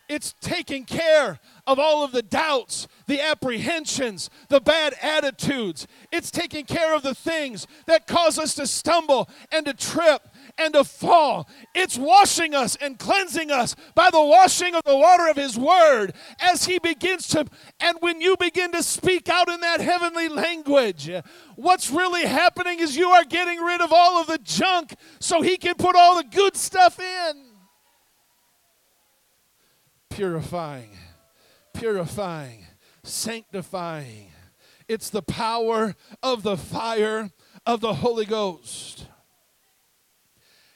It's 0.10 0.34
taking 0.42 0.86
care 0.86 1.40
of 1.66 1.80
all 1.80 2.04
of 2.04 2.12
the 2.12 2.22
doubts, 2.22 2.88
the 3.08 3.22
apprehensions, 3.22 4.30
the 4.50 4.60
bad 4.60 4.94
attitudes. 5.02 5.88
It's 6.12 6.30
taking 6.30 6.66
care 6.66 6.94
of 6.94 7.04
the 7.04 7.16
things 7.16 7.68
that 7.88 8.06
cause 8.06 8.38
us 8.38 8.54
to 8.56 8.68
stumble 8.68 9.30
and 9.52 9.66
to 9.66 9.74
trip 9.74 10.28
and 10.58 10.74
to 10.74 10.84
fall. 10.84 11.50
It's 11.74 11.98
washing 11.98 12.54
us 12.54 12.76
and 12.76 13.00
cleansing 13.00 13.52
us 13.52 13.76
by 13.96 14.10
the 14.12 14.22
washing 14.22 14.76
of 14.76 14.84
the 14.84 14.98
water 14.98 15.28
of 15.30 15.36
His 15.36 15.58
Word 15.58 16.14
as 16.40 16.66
He 16.66 16.80
begins 16.80 17.28
to, 17.30 17.46
and 17.80 17.98
when 18.02 18.22
you 18.22 18.36
begin 18.38 18.72
to 18.74 18.84
speak 18.84 19.30
out 19.30 19.50
in 19.50 19.62
that 19.62 19.82
heavenly 19.82 20.30
language, 20.30 21.10
what's 21.56 21.90
really 21.90 22.26
happening 22.26 22.80
is 22.80 22.96
you 22.96 23.10
are 23.10 23.26
getting 23.26 23.60
rid 23.60 23.82
of 23.82 23.92
all 23.92 24.22
of 24.22 24.28
the 24.28 24.40
junk 24.40 24.96
so 25.20 25.42
He 25.42 25.58
can 25.58 25.76
put 25.76 25.96
all 25.96 26.18
the 26.18 26.30
good 26.30 26.56
stuff 26.56 27.00
in 27.00 27.54
purifying, 30.14 30.92
purifying, 31.74 32.66
sanctifying. 33.04 34.30
It's 34.88 35.10
the 35.10 35.24
power 35.24 35.96
of 36.22 36.44
the 36.44 36.58
fire 36.58 37.32
of 37.66 37.82
the 37.82 37.96
Holy 37.96 38.26
Ghost. 38.26 39.08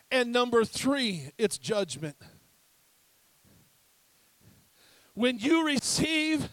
And 0.10 0.32
number 0.32 0.64
three, 0.64 1.32
it's 1.38 1.58
judgment. 1.58 2.16
When 5.14 5.40
you 5.40 5.66
receive 5.66 6.50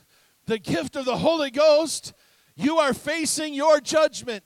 the 0.46 0.58
gift 0.58 0.96
of 0.96 1.04
the 1.04 1.18
Holy 1.18 1.50
Ghost, 1.50 2.12
you 2.56 2.78
are 2.78 2.94
facing 2.94 3.54
your 3.54 3.80
judgment. 3.80 4.42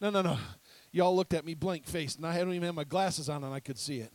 No, 0.00 0.10
no, 0.10 0.20
no. 0.20 0.36
Y'all 0.90 1.16
looked 1.16 1.32
at 1.32 1.44
me 1.44 1.54
blank 1.54 1.86
faced, 1.86 2.18
and 2.18 2.26
I 2.26 2.32
hadn't 2.32 2.52
even 2.52 2.66
had 2.66 2.74
my 2.74 2.84
glasses 2.84 3.28
on, 3.28 3.44
and 3.44 3.54
I 3.54 3.60
could 3.60 3.78
see 3.78 4.00
it. 4.00 4.12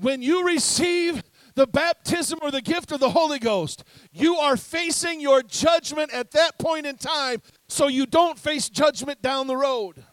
when 0.00 0.22
you 0.22 0.46
receive 0.46 1.22
the 1.54 1.66
baptism 1.66 2.38
or 2.42 2.50
the 2.50 2.62
gift 2.62 2.92
of 2.92 3.00
the 3.00 3.10
Holy 3.10 3.38
Ghost, 3.38 3.84
you 4.12 4.36
are 4.36 4.56
facing 4.56 5.20
your 5.20 5.42
judgment 5.42 6.12
at 6.12 6.30
that 6.32 6.58
point 6.58 6.86
in 6.86 6.96
time 6.96 7.42
so 7.70 7.88
you 7.88 8.06
don't 8.06 8.38
face 8.38 8.68
judgment 8.68 9.22
down 9.22 9.46
the 9.46 9.56
road. 9.56 10.04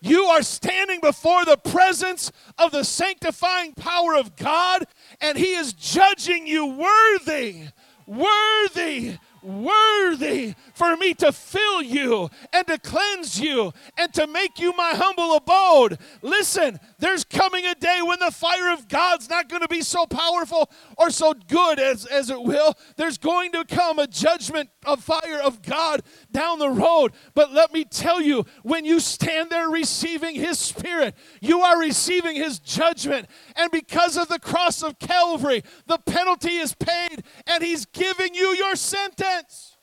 You 0.00 0.24
are 0.24 0.42
standing 0.42 1.00
before 1.00 1.44
the 1.44 1.56
presence 1.56 2.32
of 2.58 2.72
the 2.72 2.82
sanctifying 2.82 3.74
power 3.74 4.16
of 4.16 4.34
God, 4.36 4.84
and 5.20 5.38
He 5.38 5.54
is 5.54 5.72
judging 5.72 6.46
you 6.46 6.66
worthy, 6.66 7.68
worthy, 8.06 9.18
worthy 9.42 10.54
for 10.74 10.96
me 10.96 11.14
to 11.14 11.32
fill 11.32 11.82
you 11.82 12.30
and 12.52 12.66
to 12.66 12.78
cleanse 12.78 13.40
you 13.40 13.72
and 13.98 14.12
to 14.14 14.26
make 14.26 14.58
you 14.58 14.72
my 14.76 14.92
humble 14.94 15.36
abode. 15.36 15.98
Listen, 16.22 16.78
there's 16.98 17.24
coming 17.24 17.66
a 17.66 17.74
day 17.74 18.00
when 18.02 18.18
the 18.20 18.30
fire 18.30 18.72
of 18.72 18.88
God's 18.88 19.28
not 19.28 19.48
going 19.48 19.62
to 19.62 19.68
be 19.68 19.82
so 19.82 20.06
powerful 20.06 20.70
or 20.96 21.10
so 21.10 21.34
good 21.48 21.78
as, 21.78 22.06
as 22.06 22.30
it 22.30 22.42
will. 22.42 22.74
There's 22.96 23.18
going 23.18 23.52
to 23.52 23.64
come 23.64 23.98
a 23.98 24.06
judgment 24.06 24.70
of 24.84 25.02
fire 25.02 25.40
of 25.42 25.62
God 25.62 26.02
down 26.30 26.58
the 26.58 26.70
road. 26.70 27.12
But 27.34 27.52
let 27.52 27.72
me 27.72 27.84
tell 27.84 28.20
you, 28.20 28.44
when 28.62 28.84
you 28.84 29.00
stand 29.00 29.50
there 29.50 29.68
receiving 29.68 30.34
His 30.34 30.58
Spirit, 30.58 31.14
you 31.40 31.60
are 31.60 31.78
receiving 31.78 32.36
His 32.36 32.58
judgment. 32.58 33.26
And 33.56 33.70
because 33.70 34.16
of 34.16 34.28
the 34.28 34.38
cross 34.38 34.82
of 34.82 34.98
Calvary, 34.98 35.62
the 35.86 35.98
penalty 35.98 36.56
is 36.56 36.74
paid, 36.74 37.22
and 37.46 37.62
He's 37.62 37.86
giving 37.86 38.34
you 38.34 38.48
your 38.54 38.76
sentence. 38.76 39.76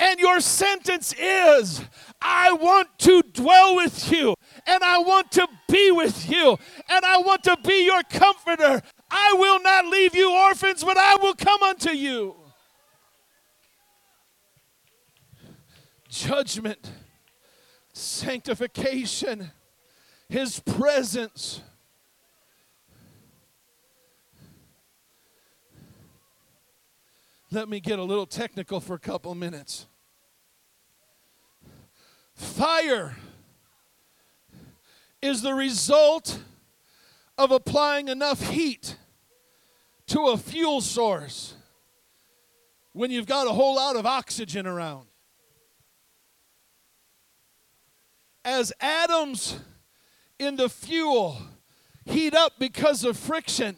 And 0.00 0.18
your 0.18 0.40
sentence 0.40 1.12
is 1.12 1.82
I 2.22 2.52
want 2.52 2.88
to 3.00 3.22
dwell 3.22 3.76
with 3.76 4.10
you, 4.10 4.34
and 4.66 4.82
I 4.82 4.98
want 4.98 5.30
to 5.32 5.46
be 5.68 5.90
with 5.90 6.28
you, 6.30 6.58
and 6.88 7.04
I 7.04 7.18
want 7.18 7.44
to 7.44 7.56
be 7.62 7.84
your 7.84 8.02
comforter. 8.04 8.80
I 9.10 9.34
will 9.36 9.60
not 9.60 9.86
leave 9.86 10.14
you 10.14 10.32
orphans, 10.32 10.82
but 10.82 10.96
I 10.96 11.16
will 11.16 11.34
come 11.34 11.62
unto 11.62 11.90
you. 11.90 12.34
Judgment, 16.08 16.90
sanctification, 17.92 19.50
His 20.30 20.60
presence. 20.60 21.60
Let 27.50 27.68
me 27.68 27.80
get 27.80 27.98
a 27.98 28.04
little 28.04 28.26
technical 28.26 28.78
for 28.78 28.94
a 28.94 28.98
couple 29.00 29.34
minutes. 29.34 29.88
Fire 32.32 33.16
is 35.20 35.42
the 35.42 35.52
result 35.52 36.38
of 37.36 37.50
applying 37.50 38.06
enough 38.06 38.40
heat 38.50 38.94
to 40.06 40.28
a 40.28 40.36
fuel 40.36 40.80
source 40.80 41.54
when 42.92 43.10
you've 43.10 43.26
got 43.26 43.48
a 43.48 43.50
whole 43.50 43.74
lot 43.74 43.96
of 43.96 44.06
oxygen 44.06 44.68
around. 44.68 45.08
As 48.44 48.72
atoms 48.80 49.58
in 50.40 50.56
the 50.56 50.68
fuel 50.68 51.40
heat 52.06 52.34
up 52.34 52.54
because 52.58 53.04
of 53.04 53.16
friction, 53.16 53.76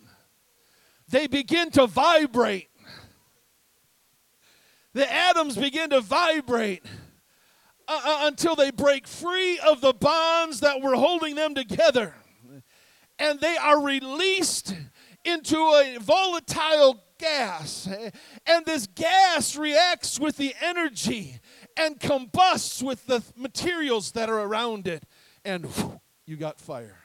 they 1.08 1.26
begin 1.26 1.70
to 1.72 1.86
vibrate. 1.86 2.68
The 4.94 5.10
atoms 5.12 5.56
begin 5.56 5.90
to 5.90 6.00
vibrate 6.00 6.84
uh, 7.88 8.00
uh, 8.04 8.18
until 8.26 8.54
they 8.54 8.70
break 8.70 9.06
free 9.06 9.58
of 9.58 9.80
the 9.80 9.92
bonds 9.92 10.60
that 10.60 10.80
were 10.80 10.94
holding 10.94 11.34
them 11.34 11.54
together. 11.54 12.14
And 13.18 13.40
they 13.40 13.56
are 13.56 13.82
released 13.82 14.74
into 15.24 15.56
a 15.56 15.98
volatile 16.00 17.02
gas. 17.18 17.88
And 18.46 18.66
this 18.66 18.86
gas 18.86 19.56
reacts 19.56 20.20
with 20.20 20.36
the 20.36 20.54
energy 20.60 21.40
and 21.76 21.98
combusts 21.98 22.82
with 22.82 23.06
the 23.06 23.22
materials 23.36 24.12
that 24.12 24.28
are 24.28 24.40
around 24.40 24.86
it. 24.86 25.04
And 25.44 25.66
you 26.26 26.36
got 26.36 26.60
fire. 26.60 26.98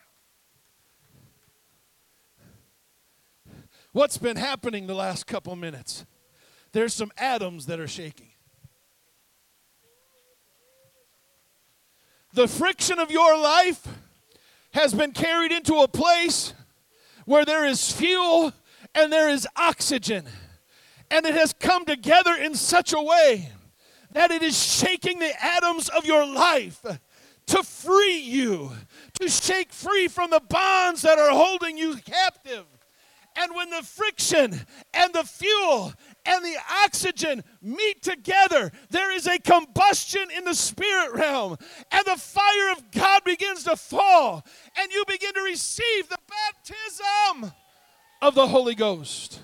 What's 3.91 4.17
been 4.17 4.37
happening 4.37 4.85
the 4.85 4.93
last 4.93 5.25
couple 5.25 5.55
minutes? 5.55 6.05
There's 6.71 6.93
some 6.93 7.11
atoms 7.17 7.65
that 7.65 7.79
are 7.79 7.87
shaking. 7.87 8.29
The 12.33 12.47
friction 12.47 12.99
of 12.99 13.09
your 13.09 13.35
life 13.39 13.87
has 14.73 14.93
been 14.93 15.11
carried 15.11 15.51
into 15.51 15.77
a 15.77 15.87
place 15.87 16.53
where 17.25 17.45
there 17.45 17.65
is 17.65 17.91
fuel 17.91 18.53
and 18.93 19.11
there 19.11 19.29
is 19.29 19.47
oxygen. 19.55 20.25
And 21.09 21.25
it 21.25 21.33
has 21.33 21.53
come 21.53 21.85
together 21.85 22.35
in 22.35 22.53
such 22.53 22.93
a 22.93 23.01
way 23.01 23.49
that 24.11 24.29
it 24.29 24.43
is 24.43 24.61
shaking 24.61 25.19
the 25.19 25.33
atoms 25.43 25.89
of 25.89 26.05
your 26.05 26.25
life 26.25 26.85
to 27.47 27.63
free 27.63 28.19
you, 28.19 28.71
to 29.19 29.29
shake 29.29 29.71
free 29.71 30.07
from 30.07 30.29
the 30.29 30.41
bonds 30.49 31.01
that 31.01 31.19
are 31.19 31.31
holding 31.31 31.77
you 31.77 31.95
captive. 31.97 32.65
And 33.39 33.53
when 33.55 33.69
the 33.69 33.83
friction 33.83 34.59
and 34.93 35.13
the 35.13 35.23
fuel 35.23 35.93
and 36.25 36.43
the 36.43 36.57
oxygen 36.83 37.43
meet 37.61 38.01
together, 38.01 38.71
there 38.89 39.11
is 39.11 39.27
a 39.27 39.37
combustion 39.37 40.29
in 40.35 40.43
the 40.43 40.55
spirit 40.55 41.13
realm, 41.13 41.57
and 41.91 42.05
the 42.05 42.17
fire 42.17 42.71
of 42.71 42.89
God 42.91 43.23
begins 43.23 43.63
to 43.65 43.75
fall, 43.75 44.43
and 44.75 44.91
you 44.91 45.03
begin 45.07 45.33
to 45.33 45.41
receive 45.41 46.09
the 46.09 46.17
baptism 46.27 47.53
of 48.23 48.33
the 48.33 48.47
Holy 48.47 48.73
Ghost. 48.73 49.39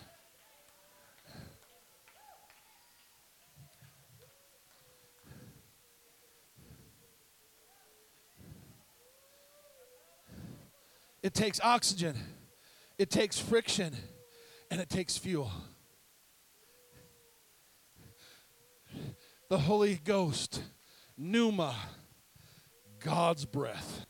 It 11.24 11.34
takes 11.34 11.60
oxygen, 11.62 12.16
it 13.00 13.10
takes 13.10 13.40
friction, 13.40 13.96
and 14.70 14.80
it 14.80 14.90
takes 14.90 15.18
fuel. 15.18 15.52
the 19.54 19.60
Holy 19.60 20.00
Ghost, 20.04 20.64
pneuma, 21.16 21.76
God's 23.00 23.46
breath. 23.46 24.08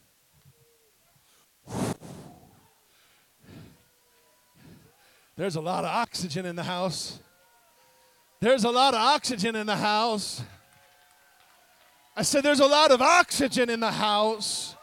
There's 5.35 5.57
a 5.57 5.61
lot 5.61 5.83
of 5.83 5.89
oxygen 5.89 6.45
in 6.45 6.55
the 6.55 6.63
house. 6.63 7.19
There's 8.39 8.63
a 8.63 8.69
lot 8.69 8.93
of 8.93 9.01
oxygen 9.01 9.57
in 9.57 9.67
the 9.67 9.75
house. 9.75 10.41
I 12.15 12.21
said, 12.21 12.43
There's 12.43 12.61
a 12.61 12.65
lot 12.65 12.91
of 12.91 13.01
oxygen 13.01 13.69
in 13.69 13.81
the 13.81 13.91
house. 13.91 14.77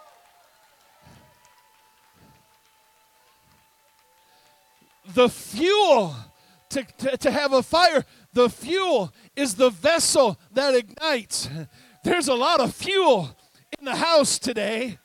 The 5.14 5.28
fuel 5.28 6.14
to, 6.70 6.84
to, 6.98 7.16
to 7.16 7.30
have 7.30 7.52
a 7.52 7.62
fire, 7.62 8.04
the 8.32 8.48
fuel 8.48 9.12
is 9.34 9.54
the 9.54 9.70
vessel 9.70 10.38
that 10.52 10.74
ignites. 10.74 11.48
There's 12.04 12.28
a 12.28 12.34
lot 12.34 12.60
of 12.60 12.74
fuel 12.74 13.36
in 13.78 13.84
the 13.84 13.96
house 13.96 14.38
today. 14.38 14.98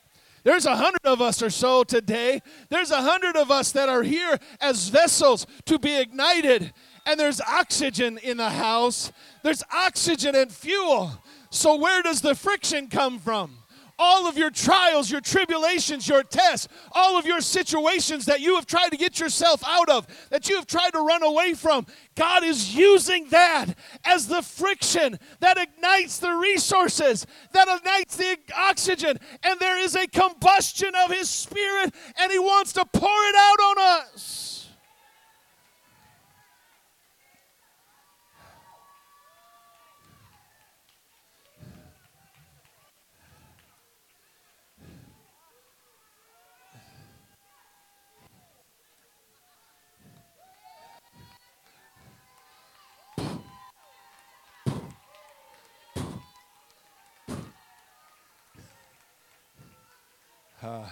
There's 0.44 0.68
a 0.68 0.76
hundred 0.76 1.06
of 1.06 1.22
us 1.22 1.42
or 1.42 1.50
so 1.50 1.84
today. 1.84 2.40
There's 2.70 2.92
a 2.92 3.02
hundred 3.02 3.36
of 3.36 3.50
us 3.50 3.72
that 3.72 3.90
are 3.90 4.04
here 4.04 4.38
as 4.62 4.90
vessels 4.90 5.48
to 5.66 5.80
be 5.80 6.00
ignited. 6.00 6.72
And 7.08 7.20
there's 7.20 7.42
oxygen 7.42 8.20
in 8.20 8.38
the 8.38 8.52
house. 8.52 9.12
There's 9.44 9.64
oxygen 9.74 10.36
and 10.36 10.52
fuel. 10.52 11.12
So, 11.50 11.76
where 11.76 12.04
does 12.04 12.22
the 12.22 12.36
friction 12.36 12.88
come 12.88 13.18
from? 13.18 13.58
All 13.98 14.28
of 14.28 14.38
your 14.38 14.50
trials, 14.50 15.10
your 15.10 15.22
tribulations, 15.22 16.08
your 16.08 16.24
tests, 16.24 16.68
all 16.92 17.18
of 17.18 17.26
your 17.26 17.42
situations 17.42 18.26
that 18.26 18.42
you 18.42 18.56
have 18.56 18.66
tried 18.66 18.90
to 18.90 18.98
get 18.98 19.20
yourself 19.20 19.64
out 19.66 19.90
of, 19.90 20.08
that 20.30 20.50
you 20.50 20.56
have 20.56 20.68
tried 20.68 20.92
to 20.92 21.00
run 21.00 21.24
away 21.24 21.54
from, 21.54 21.86
God 22.16 22.44
is 22.44 22.76
using 22.76 23.30
that 23.30 23.68
as 24.04 24.28
the 24.28 24.42
friction 24.42 25.20
that 25.40 25.58
ignites 25.58 26.20
the 26.20 26.32
resources, 26.32 27.26
that 27.54 27.68
ignites 27.68 28.18
the 28.18 28.38
oxygen, 28.56 29.20
and 29.44 29.60
there 29.60 29.80
is 29.80 29.96
a 29.96 30.08
combustion 30.08 30.94
of 30.96 31.12
His 31.12 31.30
Spirit, 31.30 31.94
and 32.20 32.32
He 32.32 32.40
wants 32.40 32.74
to 32.74 32.86
pour 32.86 33.10
it 33.10 33.36
out 33.36 33.60
on 33.60 34.04
us. 34.04 34.55
Uh, 60.66 60.90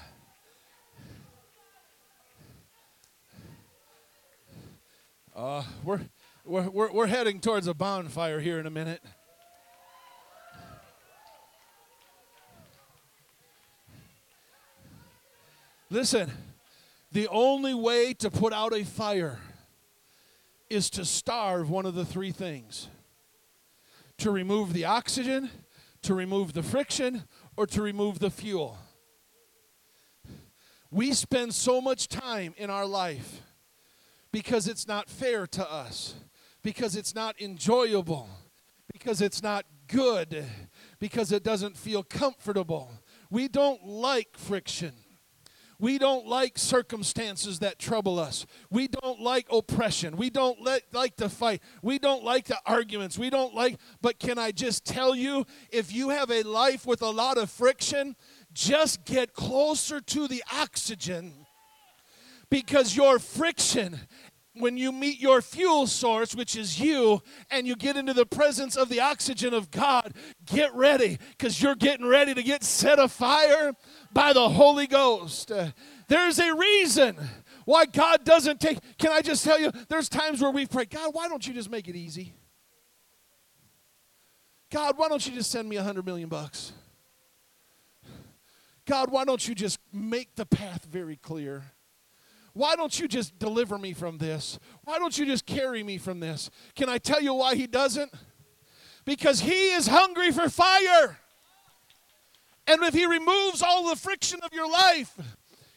uh, 5.36 5.63
we're, 5.83 5.99
we're, 6.45 6.69
we're, 6.69 6.91
we're 6.91 7.07
heading 7.07 7.39
towards 7.39 7.65
a 7.65 7.73
bonfire 7.73 8.39
here 8.39 8.59
in 8.59 8.67
a 8.67 8.69
minute. 8.69 9.01
Listen, 15.89 16.29
the 17.12 17.27
only 17.29 17.73
way 17.73 18.13
to 18.13 18.29
put 18.29 18.53
out 18.53 18.75
a 18.75 18.83
fire 18.83 19.39
is 20.69 20.91
to 20.91 21.03
starve 21.03 21.71
one 21.71 21.88
of 21.88 21.95
the 21.95 22.05
three 22.05 22.31
things 22.31 22.89
to 24.19 24.29
remove 24.29 24.73
the 24.73 24.86
oxygen, 24.86 25.49
to 26.03 26.13
remove 26.13 26.53
the 26.53 26.62
friction, 26.62 27.23
or 27.57 27.65
to 27.65 27.81
remove 27.81 28.19
the 28.19 28.29
fuel. 28.29 28.77
We 30.93 31.13
spend 31.13 31.56
so 31.56 31.82
much 31.82 32.08
time 32.08 32.53
in 32.56 32.69
our 32.69 32.86
life 32.86 33.41
because 34.32 34.67
it's 34.67 34.88
not 34.88 35.10
fair 35.10 35.47
to 35.47 35.71
us, 35.71 36.13
because 36.62 36.95
it's 36.95 37.15
not 37.15 37.41
enjoyable, 37.41 38.29
because 38.93 39.19
it's 39.19 39.41
not 39.41 39.65
good, 39.88 40.45
because 40.99 41.32
it 41.32 41.43
doesn't 41.43 41.77
feel 41.77 42.03
comfortable. 42.03 42.91
We 43.32 43.47
don't 43.47 43.84
like 43.88 44.38
friction. 44.38 44.93
We 45.79 45.97
don't 45.97 46.27
like 46.27 46.58
circumstances 46.60 47.60
that 47.60 47.79
trouble 47.79 48.19
us. 48.19 48.45
We 48.69 48.88
don't 48.88 49.19
like 49.19 49.47
oppression. 49.51 50.15
We 50.15 50.29
don't 50.29 50.62
let, 50.62 50.84
like 50.93 51.15
to 51.17 51.27
fight. 51.27 51.62
We 51.82 51.97
don't 51.97 52.23
like 52.23 52.45
the 52.45 52.60
arguments. 52.65 53.17
We 53.17 53.32
don't 53.32 53.56
like, 53.56 53.77
but 53.99 54.19
can 54.19 54.38
I 54.38 54.51
just 54.51 54.86
tell 54.86 55.15
you 55.15 55.45
if 55.71 55.91
you 55.91 56.10
have 56.10 56.29
a 56.29 56.43
life 56.43 56.86
with 56.86 57.01
a 57.01 57.10
lot 57.10 57.38
of 57.38 57.49
friction, 57.49 58.15
just 58.53 59.05
get 59.05 59.33
closer 59.33 59.99
to 59.99 60.27
the 60.27 60.43
oxygen 60.51 61.33
because 62.49 62.95
your 62.95 63.19
friction 63.19 63.99
when 64.55 64.77
you 64.77 64.91
meet 64.91 65.19
your 65.19 65.41
fuel 65.41 65.87
source, 65.87 66.35
which 66.35 66.55
is 66.55 66.79
you, 66.79 67.21
and 67.49 67.65
you 67.65 67.75
get 67.75 67.97
into 67.97 68.13
the 68.13 68.25
presence 68.25 68.75
of 68.75 68.87
the 68.87 68.99
oxygen 68.99 69.53
of 69.53 69.71
God, 69.71 70.13
get 70.45 70.73
ready 70.75 71.17
because 71.31 71.61
you're 71.61 71.75
getting 71.75 72.05
ready 72.05 72.33
to 72.33 72.43
get 72.43 72.63
set 72.63 72.99
afire 72.99 73.73
by 74.11 74.31
the 74.33 74.49
Holy 74.49 74.85
Ghost. 74.85 75.51
There's 76.07 76.39
a 76.39 76.53
reason 76.53 77.17
why 77.65 77.85
God 77.85 78.23
doesn't 78.25 78.59
take. 78.59 78.77
Can 78.97 79.11
I 79.11 79.21
just 79.21 79.43
tell 79.43 79.59
you, 79.59 79.71
there's 79.89 80.09
times 80.09 80.41
where 80.41 80.51
we 80.51 80.67
pray, 80.67 80.85
God, 80.85 81.13
why 81.13 81.27
don't 81.27 81.45
you 81.45 81.53
just 81.53 81.71
make 81.71 81.87
it 81.87 81.95
easy? 81.95 82.33
God, 84.71 84.97
why 84.97 85.07
don't 85.07 85.25
you 85.25 85.33
just 85.33 85.51
send 85.51 85.67
me 85.67 85.77
a 85.77 85.83
hundred 85.83 86.05
million 86.05 86.29
bucks? 86.29 86.73
God, 88.86 89.12
why 89.12 89.26
don't 89.26 89.48
you 89.48 89.56
just 89.56 89.80
make 89.91 90.36
the 90.36 90.46
path 90.46 90.86
very 90.86 91.15
clear? 91.15 91.63
Why 92.54 92.76
don't 92.76 92.98
you 93.00 93.08
just 93.08 93.39
deliver 93.39 93.78
me 93.78 93.93
from 93.93 94.17
this? 94.17 94.60
Why 94.84 95.00
don't 95.00 95.17
you 95.17 95.26
just 95.26 95.46
carry 95.46 95.84
me 95.84 95.98
from 95.98 96.19
this? 96.19 96.50
Can 96.76 96.88
I 96.88 96.98
tell 97.00 97.22
you 97.22 97.34
why 97.34 97.56
he 97.56 97.65
doesn't? 97.65 98.13
Because 99.06 99.41
he 99.41 99.72
is 99.72 99.88
hungry 99.88 100.32
for 100.32 100.50
fire. 100.50 101.17
And 102.67 102.82
if 102.84 102.93
he 102.93 103.06
removes 103.06 103.62
all 103.62 103.89
the 103.89 103.96
friction 103.96 104.39
of 104.43 104.54
your 104.54 104.69
life, 104.69 105.17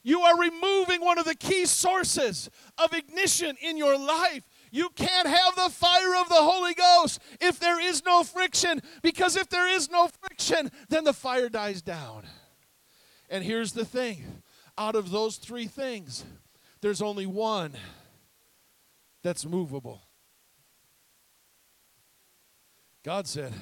you 0.03 0.21
are 0.21 0.38
removing 0.38 1.01
one 1.01 1.19
of 1.19 1.25
the 1.25 1.35
key 1.35 1.66
sources 1.66 2.49
of 2.79 2.92
ignition 2.92 3.57
in 3.61 3.77
your 3.77 3.99
life. 3.99 4.49
You 4.71 4.90
can't 4.90 5.27
have 5.27 5.57
the 5.57 5.71
fire 5.71 6.14
of 6.21 6.29
the 6.29 6.35
Holy 6.37 6.75
Ghost 6.75 7.21
if 7.40 7.59
there 7.59 7.81
is 7.81 8.05
no 8.05 8.23
friction, 8.23 8.83
because 9.03 9.37
if 9.37 9.49
there 9.49 9.69
is 9.69 9.90
no 9.90 10.09
friction, 10.09 10.71
then 10.88 11.05
the 11.05 11.12
fire 11.12 11.49
dies 11.49 11.83
down. 11.83 12.25
And 13.28 13.44
here's 13.44 13.72
the 13.72 13.84
thing 13.84 14.42
out 14.78 14.94
of 14.94 15.10
those 15.10 15.36
three 15.36 15.66
things, 15.66 16.24
there's 16.80 17.02
only 17.02 17.26
one 17.26 17.74
that's 19.22 19.46
movable. 19.46 20.02
God 23.02 23.26
said, 23.26 23.52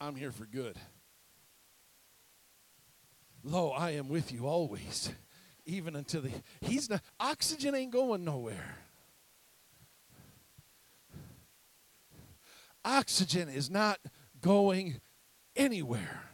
I'm 0.00 0.16
here 0.16 0.32
for 0.32 0.46
good. 0.46 0.76
Lo, 3.44 3.70
I 3.70 3.90
am 3.92 4.08
with 4.08 4.32
you 4.32 4.46
always, 4.46 5.12
even 5.64 5.94
until 5.94 6.22
the. 6.22 6.30
He's 6.60 6.90
not. 6.90 7.02
Oxygen 7.20 7.74
ain't 7.74 7.92
going 7.92 8.24
nowhere. 8.24 8.78
Oxygen 12.84 13.48
is 13.48 13.70
not 13.70 13.98
going 14.40 15.00
anywhere. 15.54 16.27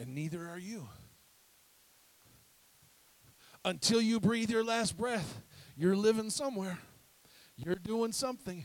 And 0.00 0.14
neither 0.14 0.48
are 0.48 0.58
you 0.58 0.88
until 3.66 4.00
you 4.00 4.18
breathe 4.18 4.48
your 4.48 4.64
last 4.64 4.96
breath, 4.96 5.42
you're 5.76 5.94
living 5.94 6.30
somewhere. 6.30 6.78
You're 7.54 7.74
doing 7.74 8.12
something. 8.12 8.64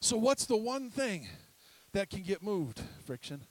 So, 0.00 0.16
what's 0.16 0.46
the 0.46 0.56
one 0.56 0.90
thing 0.90 1.28
that 1.92 2.10
can 2.10 2.22
get 2.22 2.42
moved? 2.42 2.82
Friction. 3.06 3.42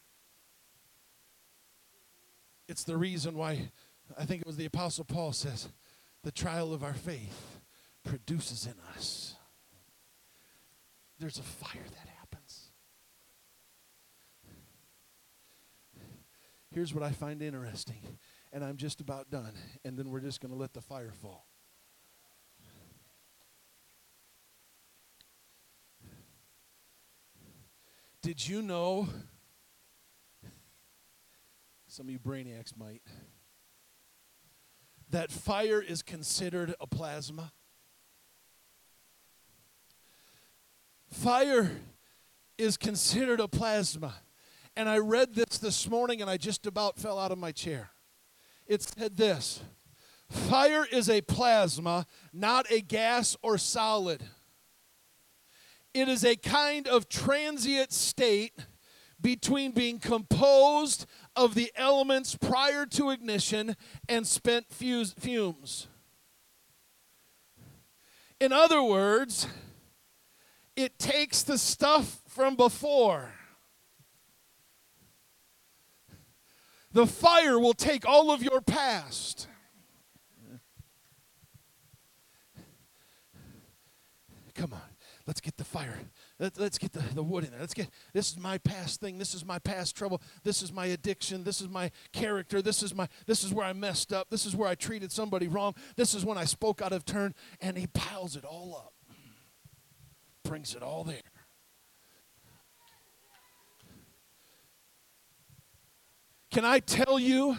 It's 2.68 2.84
the 2.84 2.98
reason 2.98 3.38
why 3.38 3.72
I 4.18 4.26
think 4.26 4.42
it 4.42 4.48
was 4.48 4.58
the 4.58 4.66
Apostle 4.66 5.06
Paul 5.06 5.32
says, 5.32 5.70
the 6.24 6.32
trial 6.32 6.74
of 6.74 6.84
our 6.84 6.94
faith 6.94 7.60
produces 8.04 8.66
in 8.66 8.76
us. 8.98 9.36
There's 11.20 11.38
a 11.38 11.44
fire 11.44 11.86
that 11.90 12.10
happens. 12.20 12.72
Here's 16.74 16.94
what 16.94 17.04
I 17.04 17.12
find 17.12 17.42
interesting 17.42 18.18
and 18.54 18.64
I'm 18.64 18.78
just 18.78 19.02
about 19.02 19.30
done. 19.32 19.54
And 19.84 19.98
then 19.98 20.10
we're 20.10 20.22
just 20.22 20.40
going 20.40 20.54
to 20.54 20.58
let 20.58 20.74
the 20.74 20.82
fire 20.82 21.12
fall. 21.12 21.48
Did 28.22 28.48
you 28.48 28.62
know? 28.62 29.10
Some 31.88 32.08
of 32.08 32.12
you 32.12 32.20
brainiacs 32.20 32.78
might. 32.78 33.02
That 35.10 35.32
fire 35.32 35.82
is 35.82 36.02
considered 36.02 36.74
a 36.80 36.88
plasma. 36.88 37.52
Fire 41.12 41.72
is 42.58 42.78
considered 42.78 43.40
a 43.40 43.48
plasma. 43.48 44.16
And 44.76 44.90
I 44.90 44.98
read 44.98 45.36
this 45.36 45.58
this 45.60 45.90
morning 45.90 46.22
and 46.22 46.30
I 46.30 46.38
just 46.38 46.66
about 46.66 46.98
fell 46.98 47.20
out 47.20 47.32
of 47.32 47.38
my 47.38 47.52
chair 47.52 47.92
it 48.68 48.82
said 48.82 49.18
this 49.18 49.62
Fire 50.30 50.86
is 50.92 51.10
a 51.10 51.22
plasma, 51.22 52.08
not 52.32 52.70
a 52.72 52.82
gas 52.82 53.38
or 53.42 53.58
solid. 53.58 54.24
It 55.94 56.08
is 56.08 56.26
a 56.26 56.36
kind 56.36 56.88
of 56.88 57.08
transient 57.08 57.92
state 57.92 58.54
between 59.22 59.72
being 59.74 60.00
composed 60.00 61.06
of 61.36 61.54
the 61.54 61.72
elements 61.76 62.36
prior 62.36 62.86
to 62.88 63.12
ignition 63.12 63.76
and 64.10 64.26
spent 64.26 64.66
fumes. 64.72 65.88
In 68.42 68.52
other 68.52 68.82
words, 68.82 69.48
it 70.76 70.98
takes 70.98 71.44
the 71.44 71.60
stuff 71.60 72.24
from 72.28 72.56
before 72.56 73.30
The 76.94 77.08
fire 77.08 77.60
will 77.60 77.74
take 77.74 78.08
all 78.08 78.32
of 78.32 78.44
your 78.44 78.62
past. 78.62 79.48
Come 84.54 84.74
on, 84.74 84.82
let's 85.26 85.42
get 85.42 85.58
the 85.58 85.64
fire. 85.64 85.98
Let, 86.38 86.60
us 86.60 86.78
get 86.78 86.94
the, 86.94 87.02
the 87.16 87.24
wood 87.24 87.44
in 87.44 87.50
there. 87.50 87.60
Let's 87.60 87.74
get 87.74 87.90
this 88.14 88.32
is 88.32 88.38
my 88.38 88.60
past 88.60 89.02
thing. 89.02 89.18
This 89.18 89.34
is 89.34 89.44
my 89.44 89.58
past 89.58 89.96
trouble. 89.96 90.22
This 90.44 90.62
is 90.62 90.72
my 90.72 90.86
addiction. 90.86 91.44
This 91.44 91.60
is 91.60 91.70
my 91.70 91.90
character. 92.12 92.62
This 92.62 92.84
is 92.84 92.94
my 92.94 93.08
this 93.26 93.44
is 93.44 93.52
where 93.52 93.66
I 93.66 93.74
messed 93.74 94.14
up. 94.14 94.30
This 94.30 94.46
is 94.46 94.56
where 94.56 94.70
I 94.70 94.76
treated 94.76 95.12
somebody 95.12 95.48
wrong. 95.48 95.74
This 95.96 96.14
is 96.14 96.24
when 96.24 96.38
I 96.38 96.46
spoke 96.46 96.82
out 96.82 96.94
of 96.94 97.06
turn. 97.06 97.34
And 97.60 97.78
he 97.78 97.88
piles 97.88 98.36
it 98.36 98.46
all 98.46 98.76
up. 98.76 98.94
Brings 100.44 100.76
it 100.76 100.84
all 100.84 101.04
there. 101.04 101.33
Can 106.54 106.66
I 106.66 106.78
tell 106.78 107.18
you 107.18 107.58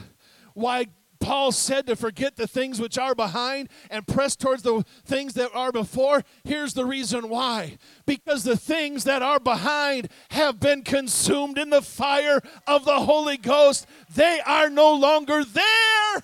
why 0.54 0.87
Paul 1.18 1.50
said 1.50 1.88
to 1.88 1.96
forget 1.96 2.37
the 2.37 2.46
things 2.46 2.80
which 2.80 2.96
are 2.96 3.16
behind 3.16 3.68
and 3.90 4.07
press 4.07 4.37
towards 4.37 4.62
the 4.62 4.85
things 5.04 5.35
that 5.35 5.50
are 5.52 5.72
before. 5.72 6.22
Here's 6.44 6.74
the 6.74 6.85
reason 6.85 7.28
why. 7.28 7.78
Because 8.07 8.44
the 8.44 8.57
things 8.57 9.02
that 9.02 9.20
are 9.20 9.40
behind 9.40 10.11
have 10.30 10.61
been 10.61 10.83
consumed 10.83 11.59
in 11.59 11.70
the 11.70 11.83
fire 11.83 12.40
of 12.68 12.85
the 12.85 13.00
Holy 13.00 13.37
Ghost. 13.37 13.87
They 14.14 14.40
are 14.46 14.70
no 14.70 14.94
longer 14.94 15.42
there. 15.44 16.22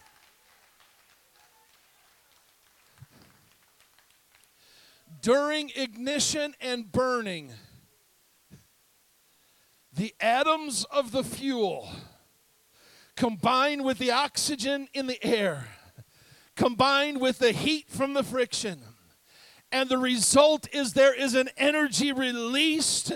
During 5.22 5.72
ignition 5.74 6.54
and 6.60 6.92
burning, 6.92 7.50
the 9.92 10.14
atoms 10.20 10.84
of 10.84 11.10
the 11.10 11.24
fuel 11.24 11.90
combined 13.20 13.84
with 13.84 13.98
the 13.98 14.10
oxygen 14.10 14.88
in 14.94 15.06
the 15.06 15.22
air, 15.22 15.68
combined 16.56 17.20
with 17.20 17.38
the 17.38 17.52
heat 17.52 17.84
from 17.86 18.14
the 18.14 18.22
friction. 18.22 18.80
And 19.70 19.90
the 19.90 19.98
result 19.98 20.66
is 20.72 20.94
there 20.94 21.12
is 21.12 21.34
an 21.34 21.50
energy 21.58 22.12
released 22.12 23.12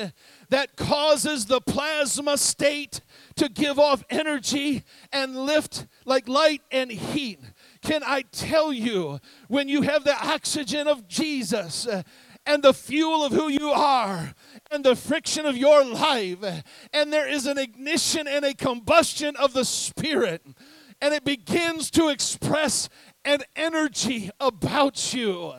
that 0.51 0.77
causes 0.77 1.47
the 1.47 1.63
plasma 1.63 2.37
state 2.37 3.01
to 3.37 3.49
give 3.49 3.79
off 3.79 4.05
energy 4.11 4.85
and 5.11 5.47
lift 5.47 5.87
like 6.05 6.29
light 6.29 6.61
and 6.71 6.93
heat. 6.93 7.41
Can 7.81 8.03
I 8.05 8.25
tell 8.31 8.75
you, 8.75 9.21
when 9.49 9.71
you 9.71 9.81
have 9.81 10.05
the 10.05 10.23
oxygen 10.23 10.87
of 10.87 11.09
Jesus, 11.09 11.87
uh, 11.87 12.03
and 12.47 12.63
the 12.63 12.75
fuel 12.75 13.25
of 13.25 13.33
who 13.33 13.49
you 13.49 13.71
are 13.71 14.35
and 14.75 14.85
the 14.85 14.97
friction 14.97 15.47
of 15.47 15.57
your 15.57 15.85
life. 15.85 16.63
And 16.93 17.13
there 17.13 17.29
is 17.29 17.47
an 17.47 17.59
ignition 17.59 18.27
and 18.29 18.45
a 18.45 18.55
combustion 18.55 19.37
of 19.37 19.55
the 19.55 19.65
Spirit. 19.65 20.45
And 21.01 21.15
it 21.15 21.25
begins 21.25 21.91
to 21.93 22.09
express 22.09 22.89
an 23.25 23.41
energy 23.57 24.31
about 24.39 25.15
you. 25.15 25.55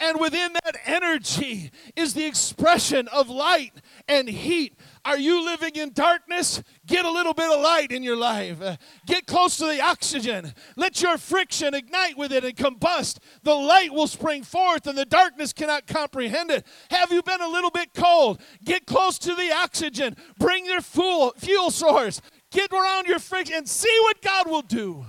And 0.00 0.20
within 0.20 0.52
that 0.52 0.76
energy 0.84 1.72
is 1.96 2.14
the 2.14 2.24
expression 2.24 3.08
of 3.08 3.28
light 3.28 3.72
and 4.06 4.28
heat. 4.28 4.78
Are 5.04 5.18
you 5.18 5.44
living 5.44 5.74
in 5.74 5.92
darkness? 5.92 6.62
Get 6.86 7.04
a 7.04 7.10
little 7.10 7.34
bit 7.34 7.50
of 7.50 7.60
light 7.60 7.90
in 7.90 8.04
your 8.04 8.16
life. 8.16 8.58
Get 9.06 9.26
close 9.26 9.56
to 9.56 9.66
the 9.66 9.80
oxygen. 9.80 10.54
Let 10.76 11.02
your 11.02 11.18
friction 11.18 11.74
ignite 11.74 12.16
with 12.16 12.32
it 12.32 12.44
and 12.44 12.56
combust. 12.56 13.18
The 13.42 13.54
light 13.54 13.92
will 13.92 14.06
spring 14.06 14.44
forth 14.44 14.86
and 14.86 14.96
the 14.96 15.04
darkness 15.04 15.52
cannot 15.52 15.88
comprehend 15.88 16.52
it. 16.52 16.64
Have 16.90 17.10
you 17.10 17.22
been 17.22 17.40
a 17.40 17.48
little 17.48 17.70
bit 17.70 17.92
cold? 17.92 18.40
Get 18.64 18.86
close 18.86 19.18
to 19.20 19.34
the 19.34 19.52
oxygen. 19.52 20.16
Bring 20.38 20.64
your 20.64 20.80
fuel, 20.80 21.34
fuel 21.36 21.72
source. 21.72 22.20
Get 22.52 22.72
around 22.72 23.06
your 23.06 23.18
friction 23.18 23.56
and 23.56 23.68
see 23.68 23.98
what 24.02 24.22
God 24.22 24.48
will 24.48 24.62
do. 24.62 25.04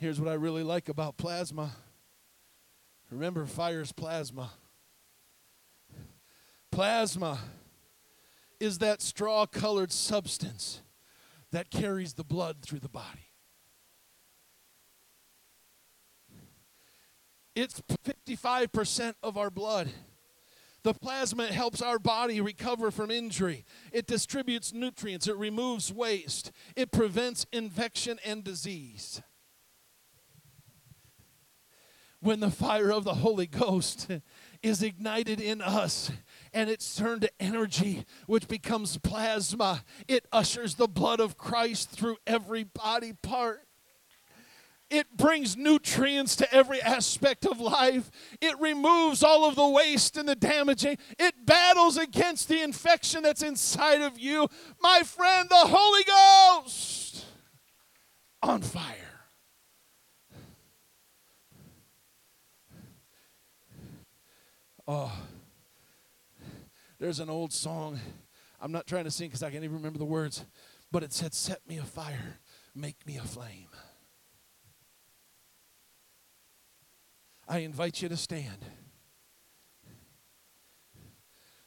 Here's 0.00 0.18
what 0.18 0.30
I 0.30 0.34
really 0.34 0.62
like 0.62 0.88
about 0.88 1.18
plasma. 1.18 1.72
Remember, 3.10 3.44
fire's 3.44 3.92
plasma. 3.92 4.50
Plasma 6.72 7.38
is 8.58 8.78
that 8.78 9.02
straw 9.02 9.44
colored 9.44 9.92
substance 9.92 10.80
that 11.52 11.68
carries 11.68 12.14
the 12.14 12.24
blood 12.24 12.62
through 12.62 12.78
the 12.78 12.88
body. 12.88 13.28
It's 17.54 17.82
55% 18.06 19.16
of 19.22 19.36
our 19.36 19.50
blood. 19.50 19.90
The 20.82 20.94
plasma 20.94 21.48
helps 21.48 21.82
our 21.82 21.98
body 21.98 22.40
recover 22.40 22.90
from 22.90 23.10
injury. 23.10 23.66
It 23.92 24.06
distributes 24.06 24.72
nutrients. 24.72 25.28
It 25.28 25.36
removes 25.36 25.92
waste. 25.92 26.52
It 26.74 26.90
prevents 26.90 27.44
infection 27.52 28.18
and 28.24 28.42
disease 28.42 29.20
when 32.20 32.40
the 32.40 32.50
fire 32.50 32.92
of 32.92 33.04
the 33.04 33.14
Holy 33.14 33.46
Ghost 33.46 34.08
is 34.62 34.82
ignited 34.82 35.40
in 35.40 35.60
us 35.60 36.10
and 36.52 36.68
it's 36.68 36.94
turned 36.94 37.22
to 37.22 37.30
energy, 37.40 38.04
which 38.26 38.46
becomes 38.48 38.98
plasma, 38.98 39.84
it 40.06 40.26
ushers 40.32 40.74
the 40.74 40.88
blood 40.88 41.20
of 41.20 41.38
Christ 41.38 41.90
through 41.90 42.18
every 42.26 42.64
body 42.64 43.14
part. 43.22 43.62
It 44.90 45.16
brings 45.16 45.56
nutrients 45.56 46.34
to 46.36 46.52
every 46.52 46.82
aspect 46.82 47.46
of 47.46 47.60
life. 47.60 48.10
It 48.40 48.58
removes 48.58 49.22
all 49.22 49.48
of 49.48 49.54
the 49.54 49.68
waste 49.68 50.16
and 50.16 50.28
the 50.28 50.34
damaging. 50.34 50.98
It 51.16 51.46
battles 51.46 51.96
against 51.96 52.48
the 52.48 52.60
infection 52.60 53.22
that's 53.22 53.42
inside 53.42 54.02
of 54.02 54.18
you. 54.18 54.48
My 54.80 55.02
friend, 55.04 55.48
the 55.48 55.54
Holy 55.54 56.02
Ghost 56.02 57.24
on 58.42 58.62
fire. 58.62 59.09
Oh, 64.92 65.12
there's 66.98 67.20
an 67.20 67.30
old 67.30 67.52
song. 67.52 68.00
I'm 68.60 68.72
not 68.72 68.88
trying 68.88 69.04
to 69.04 69.10
sing 69.12 69.28
because 69.28 69.44
I 69.44 69.48
can't 69.52 69.62
even 69.62 69.76
remember 69.76 70.00
the 70.00 70.04
words, 70.04 70.44
but 70.90 71.04
it 71.04 71.12
said, 71.12 71.32
Set 71.32 71.60
me 71.68 71.78
afire, 71.78 72.40
make 72.74 73.06
me 73.06 73.16
a 73.16 73.22
flame. 73.22 73.68
I 77.46 77.58
invite 77.58 78.02
you 78.02 78.08
to 78.08 78.16
stand. 78.16 78.64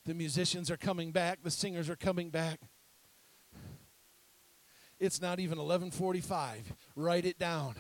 The 0.04 0.14
musicians 0.14 0.70
are 0.70 0.76
coming 0.76 1.14
back, 1.14 1.44
the 1.44 1.52
singers 1.52 1.90
are 1.90 1.96
coming 1.96 2.30
back. 2.30 2.60
It's 5.00 5.22
not 5.22 5.40
even 5.40 5.58
11:45. 5.60 6.76
Write 6.98 7.24
it 7.24 7.40
down. 7.40 7.76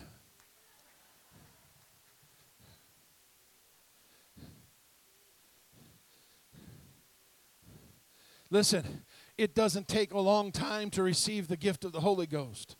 Listen, 8.53 9.01
it 9.35 9.55
doesn't 9.55 9.87
take 9.87 10.13
a 10.13 10.19
long 10.19 10.51
time 10.51 10.91
to 10.91 11.01
receive 11.01 11.47
the 11.47 11.57
gift 11.57 11.83
of 11.83 11.91
the 11.91 12.01
Holy 12.01 12.27
Ghost. 12.27 12.75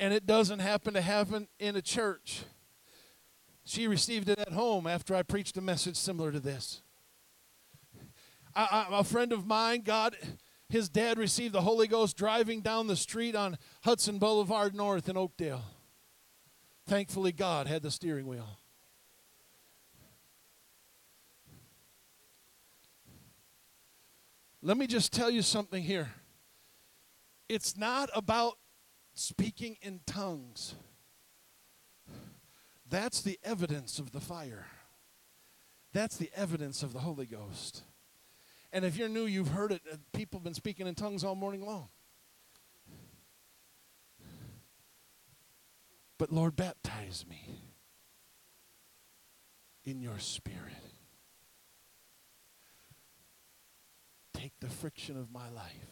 And 0.00 0.12
it 0.12 0.26
doesn't 0.26 0.58
happen 0.58 0.94
to 0.94 1.00
happen 1.00 1.46
in 1.60 1.76
a 1.76 1.80
church. 1.80 2.42
She 3.64 3.86
received 3.86 4.28
it 4.28 4.40
at 4.40 4.52
home 4.52 4.88
after 4.88 5.14
I 5.14 5.22
preached 5.22 5.56
a 5.58 5.60
message 5.60 5.94
similar 5.94 6.32
to 6.32 6.40
this. 6.40 6.82
I, 8.52 8.86
I, 8.90 8.98
a 8.98 9.04
friend 9.04 9.32
of 9.32 9.46
mine, 9.46 9.82
God, 9.82 10.16
his 10.68 10.88
dad 10.88 11.16
received 11.16 11.54
the 11.54 11.60
Holy 11.60 11.86
Ghost 11.86 12.16
driving 12.16 12.62
down 12.62 12.88
the 12.88 12.96
street 12.96 13.36
on 13.36 13.58
Hudson 13.84 14.18
Boulevard 14.18 14.74
North 14.74 15.08
in 15.08 15.16
Oakdale. 15.16 15.62
Thankfully, 16.84 17.30
God 17.30 17.68
had 17.68 17.82
the 17.82 17.92
steering 17.92 18.26
wheel. 18.26 18.59
Let 24.62 24.76
me 24.76 24.86
just 24.86 25.12
tell 25.12 25.30
you 25.30 25.42
something 25.42 25.82
here. 25.82 26.10
It's 27.48 27.76
not 27.76 28.10
about 28.14 28.58
speaking 29.14 29.76
in 29.80 30.00
tongues. 30.06 30.74
That's 32.88 33.22
the 33.22 33.38
evidence 33.42 33.98
of 33.98 34.12
the 34.12 34.20
fire. 34.20 34.66
That's 35.92 36.16
the 36.16 36.30
evidence 36.34 36.82
of 36.82 36.92
the 36.92 37.00
Holy 37.00 37.26
Ghost. 37.26 37.82
And 38.72 38.84
if 38.84 38.96
you're 38.96 39.08
new, 39.08 39.24
you've 39.24 39.48
heard 39.48 39.72
it. 39.72 39.82
People 40.12 40.38
have 40.38 40.44
been 40.44 40.54
speaking 40.54 40.86
in 40.86 40.94
tongues 40.94 41.24
all 41.24 41.34
morning 41.34 41.64
long. 41.64 41.88
But 46.18 46.30
Lord, 46.30 46.54
baptize 46.54 47.24
me 47.28 47.62
in 49.84 50.00
your 50.00 50.18
spirit. 50.18 50.89
Take 54.40 54.52
the 54.60 54.68
friction 54.68 55.18
of 55.18 55.30
my 55.30 55.50
life. 55.50 55.90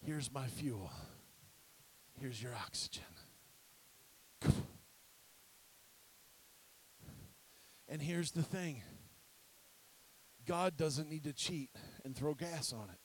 Here's 0.00 0.32
my 0.32 0.46
fuel. 0.46 0.90
Here's 2.18 2.42
your 2.42 2.52
oxygen. 2.54 3.02
And 7.88 8.00
here's 8.00 8.30
the 8.30 8.42
thing 8.42 8.82
God 10.46 10.76
doesn't 10.76 11.10
need 11.10 11.24
to 11.24 11.32
cheat 11.32 11.70
and 12.04 12.16
throw 12.16 12.34
gas 12.34 12.72
on 12.72 12.88
it. 12.90 12.98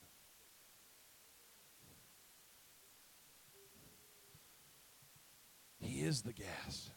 He 5.86 6.02
is 6.02 6.22
the 6.22 6.34
gas. 6.34 6.92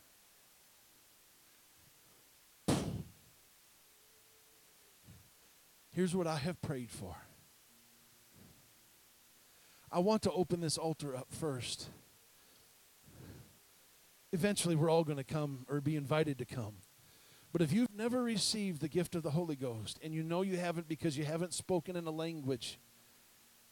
Here's 5.92 6.16
what 6.16 6.26
I 6.26 6.36
have 6.36 6.60
prayed 6.62 6.90
for. 6.90 7.14
I 9.90 9.98
want 9.98 10.22
to 10.22 10.32
open 10.32 10.60
this 10.60 10.78
altar 10.78 11.14
up 11.14 11.28
first. 11.30 11.88
Eventually, 14.32 14.74
we're 14.74 14.90
all 14.90 15.04
going 15.04 15.18
to 15.18 15.24
come 15.24 15.66
or 15.68 15.82
be 15.82 15.96
invited 15.96 16.38
to 16.38 16.46
come. 16.46 16.76
But 17.52 17.60
if 17.60 17.70
you've 17.70 17.94
never 17.94 18.22
received 18.22 18.80
the 18.80 18.88
gift 18.88 19.14
of 19.14 19.22
the 19.22 19.32
Holy 19.32 19.56
Ghost 19.56 19.98
and 20.02 20.14
you 20.14 20.22
know 20.22 20.40
you 20.40 20.56
haven't 20.56 20.88
because 20.88 21.18
you 21.18 21.24
haven't 21.24 21.52
spoken 21.52 21.96
in 21.96 22.06
a 22.06 22.10
language 22.10 22.78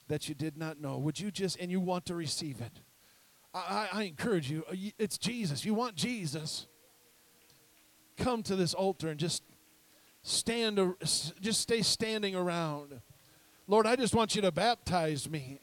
that 0.08 0.28
you 0.28 0.34
did 0.34 0.58
not 0.58 0.78
know, 0.78 0.98
would 0.98 1.18
you 1.18 1.30
just, 1.30 1.58
and 1.58 1.70
you 1.70 1.80
want 1.80 2.04
to 2.06 2.14
receive 2.14 2.60
it? 2.60 2.80
I, 3.54 3.88
I, 3.90 4.02
encourage 4.02 4.50
you, 4.50 4.64
uh, 4.70 4.76
it's 4.98 5.16
Jesus. 5.16 5.64
You 5.64 5.72
want 5.72 5.96
Jesus. 5.96 6.66
Come 8.18 8.42
to 8.44 8.54
this 8.54 8.74
altar 8.74 9.08
and 9.08 9.18
just 9.18 9.42
stand 10.22 10.78
just 11.40 11.60
stay 11.60 11.82
standing 11.82 12.34
around. 12.34 13.00
Lord 13.66 13.86
i 13.86 13.96
just 13.96 14.14
want 14.14 14.34
you 14.34 14.42
to 14.42 14.52
baptize 14.52 15.28
me. 15.28 15.60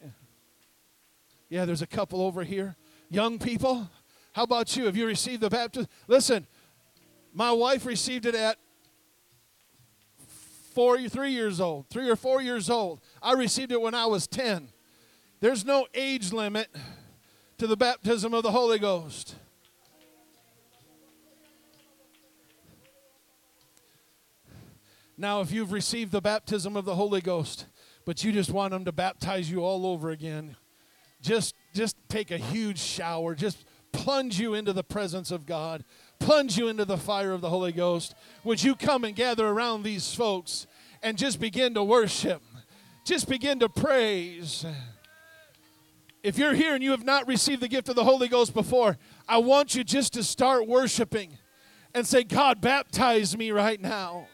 Yeah 1.50 1.66
there's 1.66 1.82
a 1.82 1.88
couple 1.88 2.22
over 2.22 2.44
here. 2.44 2.76
Young 3.10 3.40
people 3.40 3.90
how 4.34 4.44
about 4.44 4.76
you? 4.78 4.86
Have 4.86 4.96
you 4.96 5.08
received 5.08 5.42
the 5.42 5.50
baptism? 5.50 5.90
Listen 6.08 6.48
my 7.34 7.52
wife 7.52 7.86
received 7.86 8.26
it 8.26 8.36
at 8.36 8.58
four 10.74 11.00
three 11.08 11.32
years 11.32 11.60
old 11.60 11.90
three 11.90 12.10
or 12.10 12.16
four 12.16 12.42
years 12.42 12.70
old. 12.70 13.02
I 13.22 13.34
received 13.34 13.72
it 13.72 13.82
when 13.82 13.96
i 13.96 14.06
was 14.06 14.28
10 14.28 14.70
there's 15.40 15.66
no 15.66 15.88
age 15.94 16.34
limit 16.34 16.70
to 17.58 17.68
the 17.68 17.78
baptism 17.78 18.34
of 18.34 18.44
the 18.44 18.52
holy 18.52 18.80
ghost 18.80 19.36
Now, 25.18 25.42
if 25.42 25.52
you've 25.52 25.72
received 25.72 26.12
the 26.12 26.22
baptism 26.22 26.78
of 26.78 26.86
the 26.86 26.96
Holy 26.96 27.22
Ghost, 27.22 27.66
but 28.06 28.24
you 28.24 28.32
just 28.32 28.52
want 28.52 28.74
Him 28.74 28.86
to 28.86 28.92
baptize 28.92 29.50
you 29.50 29.64
all 29.64 29.86
over 29.86 30.12
again, 30.12 30.56
just 31.22 31.56
just 31.74 31.96
take 32.10 32.32
a 32.32 32.38
huge 32.38 32.80
shower. 32.80 33.36
Just 33.36 33.66
plunge 33.92 34.40
you 34.40 34.54
into 34.54 34.74
the 34.74 34.84
presence 34.84 35.32
of 35.32 35.46
God. 35.46 35.84
Plunge 36.20 36.58
you 36.58 36.68
into 36.68 36.86
the 36.86 36.98
fire 36.98 37.32
of 37.32 37.42
the 37.42 37.50
Holy 37.50 37.72
Ghost. 37.72 38.16
Would 38.44 38.64
you 38.64 38.76
come 38.76 39.04
and 39.04 39.16
gather 39.16 39.48
around 39.48 39.84
these 39.84 40.14
folks 40.14 40.68
and 41.02 41.18
just 41.18 41.40
begin 41.40 41.74
to 41.76 41.84
worship? 41.84 42.42
Just 43.06 43.30
begin 43.30 43.60
to 43.60 43.70
praise. 43.70 44.66
If 46.24 46.38
you're 46.38 46.54
here 46.54 46.74
and 46.74 46.84
you 46.84 46.92
have 46.92 47.06
not 47.06 47.28
received 47.28 47.62
the 47.62 47.68
gift 47.68 47.90
of 47.90 47.96
the 47.96 48.04
Holy 48.04 48.28
Ghost 48.28 48.54
before, 48.54 48.98
I 49.28 49.38
want 49.38 49.76
you 49.76 49.84
just 49.84 50.14
to 50.14 50.24
start 50.24 50.68
worshiping 50.68 51.38
and 51.94 52.06
say, 52.06 52.24
God, 52.24 52.60
baptize 52.60 53.38
me 53.38 53.52
right 53.52 53.80
now. 53.80 54.28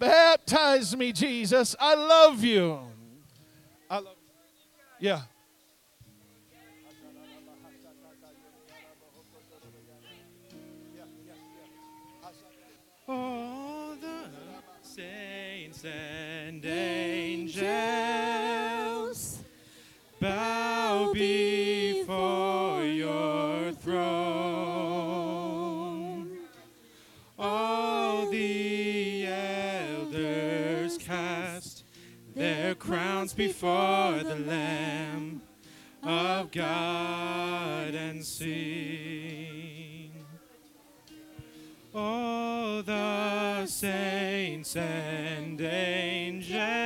Baptize 0.00 0.96
me, 0.96 1.12
Jesus. 1.12 1.76
I 1.78 1.94
love 1.94 2.42
you. 2.42 2.78
I 3.90 3.96
love 3.96 4.16
you. 4.98 5.10
Yeah. 5.10 5.20
All 13.06 13.94
the 14.00 14.30
saints 14.80 15.84
and 15.84 16.64
angels 16.64 17.60
bow 20.18 21.12
before 21.12 21.49
crowns 32.80 33.34
before 33.34 34.20
the 34.24 34.36
Lamb 34.46 35.42
of 36.02 36.50
God 36.50 37.94
and 37.94 38.24
sing. 38.24 40.10
All 41.94 42.82
the 42.82 43.66
saints 43.66 44.74
and 44.76 45.60
angels 45.60 46.79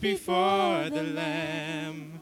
before 0.00 0.88
the 0.88 1.02
Lamb 1.02 2.20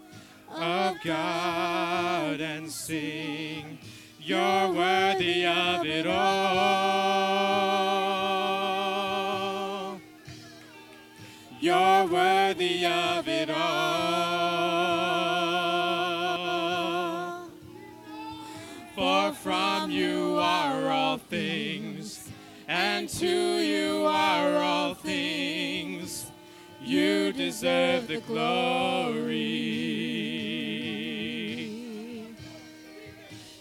of 0.51 0.97
God 1.05 2.41
and 2.41 2.69
sing, 2.71 3.79
You're 4.21 4.73
worthy 4.73 5.47
of 5.47 5.87
it 5.87 6.07
all. 6.07 6.19
You're 11.61 12.07
worthy 12.07 12.85
of 12.85 13.29
it 13.29 13.51
all. 13.51 13.59
For 18.95 19.33
from 19.33 19.91
you 19.93 20.37
are 20.41 20.91
all 20.91 21.19
things, 21.19 22.29
and 22.67 23.09
to 23.09 23.58
You 27.29 27.35
deserve 27.35 28.09
the 28.09 28.21
glory. 28.21 29.27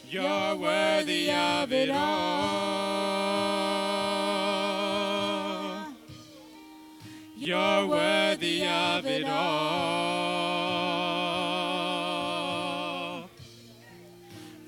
You're 0.09 0.55
worthy 0.55 1.29
of 1.29 1.73
it 1.73 1.89
all. 1.89 2.07
You're 7.35 7.87
worthy 7.87 8.65
of 8.65 9.05
it 9.05 9.25
all. 9.25 9.59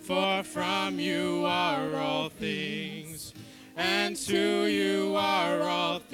For 0.02 0.44
from 0.44 1.00
you 1.00 1.46
are 1.46 1.96
all 1.96 2.28
things, 2.28 3.34
and 3.78 4.18
to 4.18 4.66
you 4.66 5.16
are 5.16 5.62
all 5.62 6.00
things. 6.00 6.09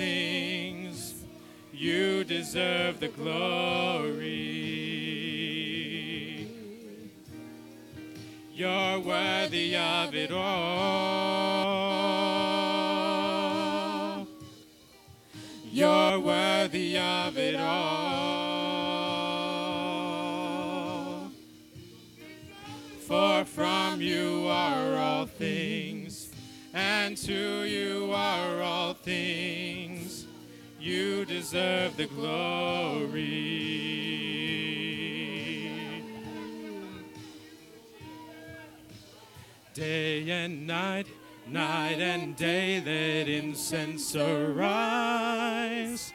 You 1.96 2.26
deserve 2.26 3.00
the 3.00 3.08
glory. 3.08 4.26
You're 8.54 9.00
worthy 9.00 9.78
of 9.78 10.14
it 10.14 10.32
all. 10.32 10.46
You're 15.72 16.20
worthy 16.20 16.98
of 16.98 17.38
it 17.38 17.56
all. 17.56 17.72
For 23.08 23.46
from 23.46 24.02
you 24.02 24.48
are 24.50 24.98
all 24.98 25.28
things, 25.28 26.30
and 26.74 27.16
to 27.16 27.64
you 27.64 28.12
are 28.12 28.62
all 28.62 28.94
things. 28.96 29.65
Deserve 31.46 31.96
the 31.96 32.08
glory. 32.08 33.22
Day 39.76 40.28
and 40.32 40.66
night, 40.66 41.06
night 41.48 42.00
and 42.00 42.36
day, 42.36 42.82
let 42.84 43.30
incense 43.30 44.16
arise. 44.16 46.12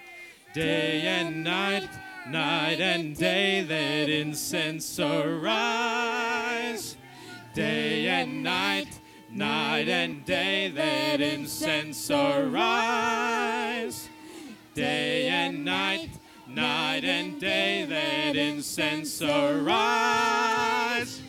Day 0.53 1.03
and 1.03 1.45
night, 1.45 1.89
night 2.27 2.81
and 2.81 3.17
day, 3.17 3.65
let 3.65 4.09
incense 4.09 4.99
arise. 4.99 6.97
Day 7.55 8.09
and 8.09 8.43
night, 8.43 8.99
night 9.31 9.89
and 9.89 10.25
day, 10.25 10.73
let 10.75 11.21
incense 11.21 12.11
arise. 12.11 13.60
Day 14.81 15.29
and 15.29 15.63
night, 15.63 16.09
night 16.49 17.05
and 17.05 17.39
day, 17.39 17.87
let 17.87 18.35
incense 18.35 19.21
arise. 19.21 21.21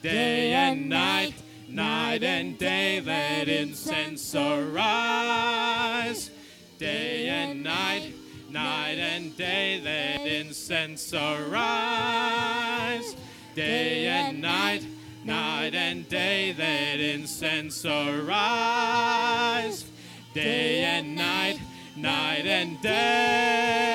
Day 0.00 0.54
and 0.54 0.88
night, 0.88 1.34
night 1.68 2.22
and 2.22 2.56
day, 2.56 3.02
let 3.02 3.46
incense 3.46 4.34
arise. 4.34 6.30
Day 6.78 7.28
and 7.28 7.62
night, 7.62 8.14
night 8.48 8.96
and 8.96 9.36
day, 9.36 9.82
let 9.84 10.26
incense 10.26 11.12
arise. 11.12 13.14
Day 13.54 14.06
and 14.06 14.40
night, 14.40 14.86
night 15.26 15.74
and 15.74 16.08
day, 16.08 16.54
let 16.56 17.00
incense 17.00 17.84
arise. 17.84 19.84
Day 20.32 20.84
and 20.84 21.14
night, 21.14 21.60
night 21.96 22.46
and 22.46 22.80
day, 22.80 23.94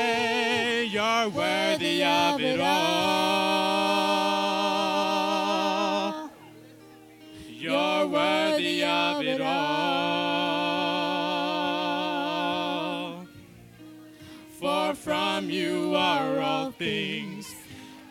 you're 0.89 1.29
worthy 1.29 2.03
of 2.03 2.41
it 2.41 2.59
all. 2.59 3.49
You're 7.47 8.07
worthy 8.07 8.83
of 8.83 9.21
it 9.21 9.41
all. 9.41 9.59
For 14.59 14.93
from 14.95 15.49
you 15.49 15.93
are 15.95 16.39
all 16.39 16.71
things, 16.71 17.53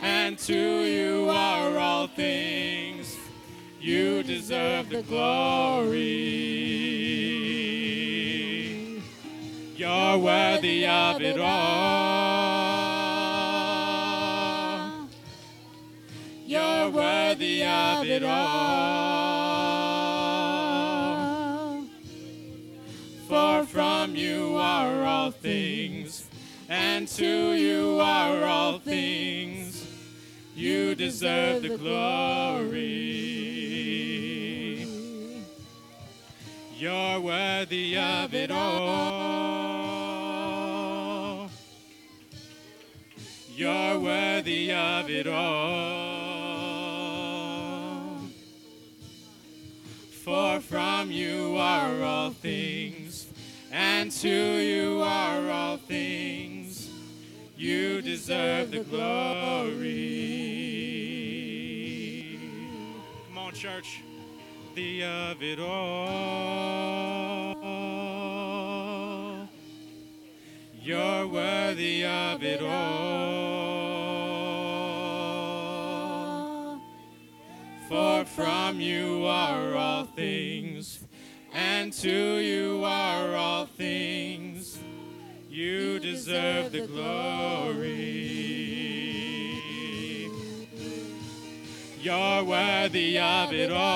and 0.01 0.39
to 0.41 0.55
you 0.55 1.31
are 1.31 1.79
all 1.79 2.07
things. 2.09 3.17
You 3.81 4.23
deserve 4.23 4.91
the 4.91 5.03
glory. 5.03 6.98
You're 9.89 10.19
worthy 10.19 10.87
of 10.87 11.23
it 11.23 11.41
all. 11.41 11.49
You're 16.47 16.91
worthy 16.91 17.65
of 17.65 18.05
it 18.07 18.23
all. 18.23 18.39
For 23.29 23.65
from 23.65 24.15
you 24.15 24.57
are 24.57 25.05
all 25.05 25.31
things, 25.31 26.29
and 26.69 27.09
to 27.09 27.55
you 27.55 27.99
are 28.03 28.45
all 28.45 28.79
things. 28.81 29.87
You 30.55 30.95
deserve 30.97 31.63
the 31.63 31.79
glory. 31.79 32.77
You're 36.77 37.21
worthy 37.21 37.97
of 37.97 38.35
it 38.35 38.51
all. 38.51 39.68
Worthy 43.67 44.73
of 44.73 45.11
it 45.11 45.27
all. 45.27 46.19
For 50.11 50.61
from 50.61 51.11
you 51.11 51.57
are 51.57 52.03
all 52.03 52.31
things, 52.31 53.27
and 53.73 54.13
to 54.13 54.29
you 54.29 55.03
are 55.03 55.51
all 55.51 55.77
things. 55.77 56.89
You 57.57 58.01
deserve 58.03 58.71
the 58.71 58.81
glory. 58.81 59.99
Come 63.29 63.39
on, 63.39 63.53
church. 63.55 64.05
The 64.77 65.03
of 65.03 65.43
it 65.43 65.59
all. 65.59 66.79
You're 70.81 71.27
worthy 71.27 72.05
of 72.05 72.43
it 72.45 72.63
all. 72.63 73.48
From 78.39 78.81
you 78.81 79.25
are 79.27 79.75
all 79.75 80.05
things, 80.05 81.01
and 81.53 81.93
to 81.93 82.39
you 82.39 82.85
are 82.85 83.35
all 83.35 83.67
things. 83.67 84.79
You 85.51 85.99
deserve 85.99 86.71
the 86.71 86.87
glory. 86.87 87.83
You're 92.01 92.45
worthy 92.45 93.19
of 93.19 93.53
it 93.53 93.73
all. 93.73 93.89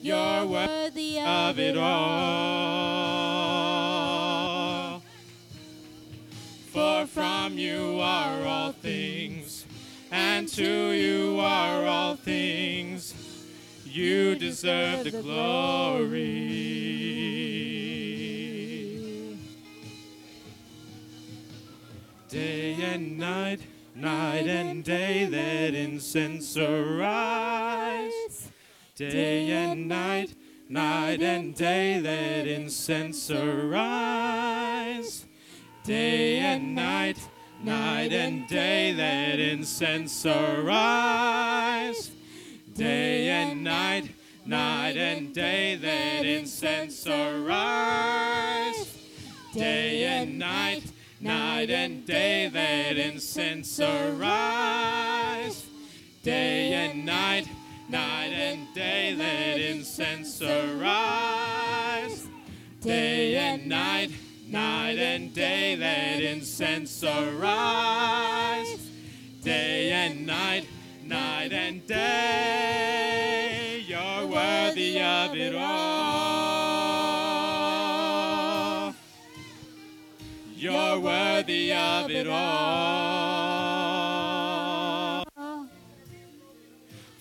You're 0.00 0.46
worthy 0.46 1.18
of 1.18 1.58
it 1.58 1.76
all. 1.76 2.55
To 10.56 10.92
you 10.92 11.38
are 11.38 11.84
all 11.84 12.16
things. 12.16 13.12
You 13.84 14.34
deserve 14.36 15.04
the 15.04 15.10
glory. 15.10 16.32
Day 22.30 22.72
and 22.80 23.18
night, 23.18 23.60
night 23.94 24.46
and 24.46 24.82
day, 24.82 25.28
let 25.30 25.74
incense 25.74 26.56
arise. 26.56 28.48
Day 28.96 29.50
and 29.50 29.86
night, 29.86 30.34
night 30.70 31.20
and 31.20 31.54
day, 31.54 32.00
let 32.00 32.48
incense 32.48 33.30
arise. 33.30 35.26
Day 35.84 36.38
and 36.38 36.74
night, 36.74 37.18
night 37.62 38.12
and 38.12 38.46
day, 38.46 38.92
let 38.94 39.38
incense 39.38 40.26
arise. 40.26 42.10
Day 42.74 43.28
and 43.28 43.64
night, 43.64 44.10
night 44.44 44.96
and 44.96 45.34
day, 45.34 45.78
let 45.82 46.26
incense 46.26 47.06
arise. 47.06 48.86
Day 49.54 50.04
and 50.04 50.38
night, 50.38 50.84
night 51.20 51.70
and 51.70 52.04
day, 52.06 52.50
let 52.52 52.96
incense 52.98 53.80
arise. 53.80 55.64
Day 56.22 56.72
and 56.74 57.06
night, 57.06 57.48
night 57.88 58.32
and 58.32 58.74
day, 58.74 59.14
let 59.16 59.60
incense 59.60 60.42
arise. 60.42 62.26
Day 62.80 63.36
and 63.36 63.66
night, 63.66 64.05
night 64.56 64.98
and 64.98 65.34
day, 65.34 65.76
let 65.76 66.22
incense 66.22 67.04
arise. 67.04 68.88
Day 69.42 69.92
and 69.92 70.26
night, 70.26 70.66
night 71.04 71.52
and 71.52 71.86
day, 71.86 73.04
you're 73.86 74.26
worthy 74.26 74.98
of 74.98 75.36
it 75.36 75.54
all. 75.54 76.54
You're 80.56 81.00
worthy 81.00 81.74
of 81.74 82.10
it 82.10 82.26
all. 82.26 82.46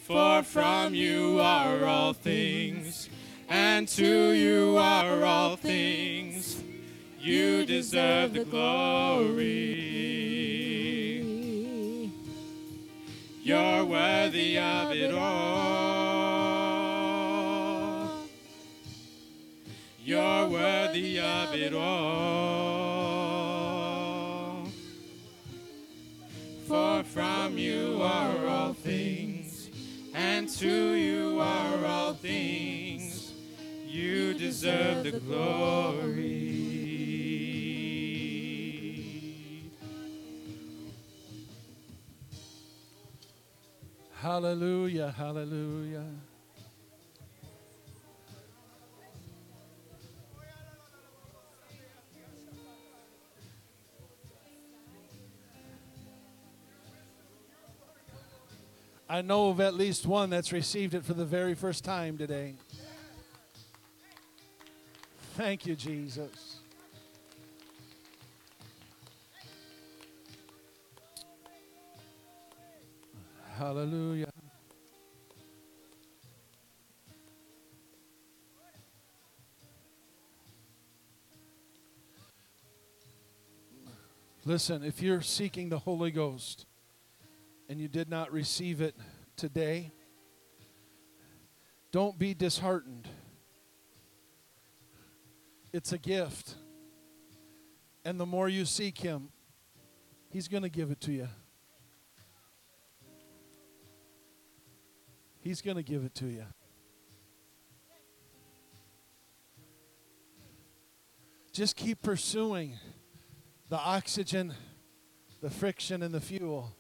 For 0.07 0.41
from 0.43 0.95
you 0.95 1.41
are 1.41 1.83
all 1.83 2.13
things, 2.13 3.09
and 3.49 3.89
to 3.89 4.31
you 4.31 4.77
are 4.77 5.25
all 5.25 5.57
things. 5.57 6.34
You 7.25 7.65
deserve 7.65 8.33
the 8.33 8.45
glory. 8.45 9.41
You're 13.41 13.83
worthy 13.83 14.59
of 14.59 14.91
it 14.91 15.11
all. 15.11 15.25
You're 20.03 20.49
worthy 20.49 21.19
of 21.19 21.55
it 21.55 21.73
all. 21.73 21.87
For 26.67 27.03
from 27.05 27.57
you 27.57 28.03
are 28.03 28.45
all 28.45 28.73
things, 28.73 29.71
and 30.13 30.47
to 30.59 30.93
you 30.93 31.39
are 31.39 31.85
all 31.87 32.13
things. 32.13 33.33
You 33.87 34.35
deserve 34.35 35.05
the 35.05 35.19
glory. 35.19 36.44
Hallelujah, 44.25 45.13
hallelujah. 45.15 46.03
I 59.07 59.21
know 59.21 59.49
of 59.49 59.61
at 59.61 59.75
least 59.75 60.07
one 60.07 60.31
that's 60.31 60.51
received 60.51 60.95
it 60.95 61.05
for 61.05 61.13
the 61.13 61.23
very 61.23 61.53
first 61.53 61.83
time 61.83 62.17
today. 62.17 62.55
Thank 65.35 65.67
you, 65.67 65.75
Jesus. 65.75 66.61
Hallelujah. 73.57 74.27
Listen, 84.43 84.83
if 84.83 85.01
you're 85.01 85.21
seeking 85.21 85.69
the 85.69 85.79
Holy 85.79 86.11
Ghost 86.11 86.65
and 87.69 87.79
you 87.79 87.87
did 87.87 88.09
not 88.09 88.33
receive 88.33 88.81
it 88.81 88.93
today, 89.37 89.93
don't 91.93 92.19
be 92.19 92.33
disheartened. 92.33 93.07
It's 95.71 95.93
a 95.93 95.97
gift. 95.97 96.55
And 98.03 98.19
the 98.19 98.25
more 98.25 98.49
you 98.49 98.65
seek 98.65 98.97
Him, 98.97 99.29
He's 100.29 100.49
going 100.49 100.63
to 100.63 100.69
give 100.69 100.91
it 100.91 100.99
to 101.01 101.13
you. 101.13 101.29
He's 105.45 105.61
going 105.61 105.77
to 105.77 105.83
give 105.83 106.03
it 106.03 106.15
to 106.15 106.25
you. 106.25 106.43
Just 111.53 111.75
keep 111.75 112.01
pursuing 112.01 112.79
the 113.69 113.77
oxygen, 113.77 114.55
the 115.43 115.51
friction, 115.51 116.01
and 116.01 116.11
the 116.15 116.19
fuel. 116.19 116.75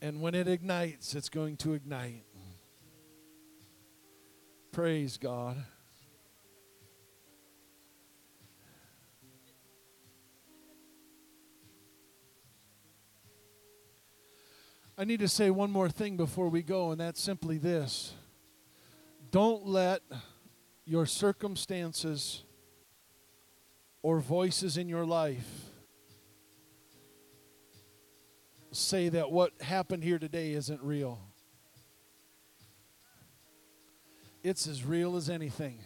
And 0.00 0.22
when 0.22 0.34
it 0.34 0.48
ignites, 0.48 1.14
it's 1.14 1.28
going 1.28 1.58
to 1.58 1.74
ignite. 1.74 2.24
Praise 4.72 5.18
God. 5.18 5.58
I 15.00 15.04
need 15.04 15.20
to 15.20 15.28
say 15.28 15.48
one 15.48 15.70
more 15.70 15.88
thing 15.88 16.18
before 16.18 16.50
we 16.50 16.60
go, 16.60 16.90
and 16.90 17.00
that's 17.00 17.22
simply 17.22 17.56
this. 17.56 18.12
Don't 19.30 19.64
let 19.64 20.02
your 20.84 21.06
circumstances 21.06 22.44
or 24.02 24.20
voices 24.20 24.76
in 24.76 24.90
your 24.90 25.06
life 25.06 25.48
say 28.72 29.08
that 29.08 29.32
what 29.32 29.54
happened 29.62 30.04
here 30.04 30.18
today 30.18 30.52
isn't 30.52 30.82
real. 30.82 31.18
It's 34.44 34.66
as 34.66 34.84
real 34.84 35.16
as 35.16 35.30
anything. 35.30 35.78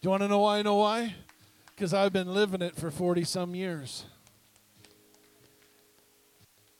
Do 0.00 0.06
you 0.06 0.10
want 0.10 0.22
to 0.22 0.28
know 0.28 0.38
why 0.38 0.60
I 0.60 0.62
know 0.62 0.76
why? 0.76 1.16
Because 1.76 1.92
I've 1.92 2.14
been 2.14 2.32
living 2.32 2.62
it 2.62 2.76
for 2.76 2.90
40 2.90 3.24
some 3.24 3.54
years. 3.54 4.06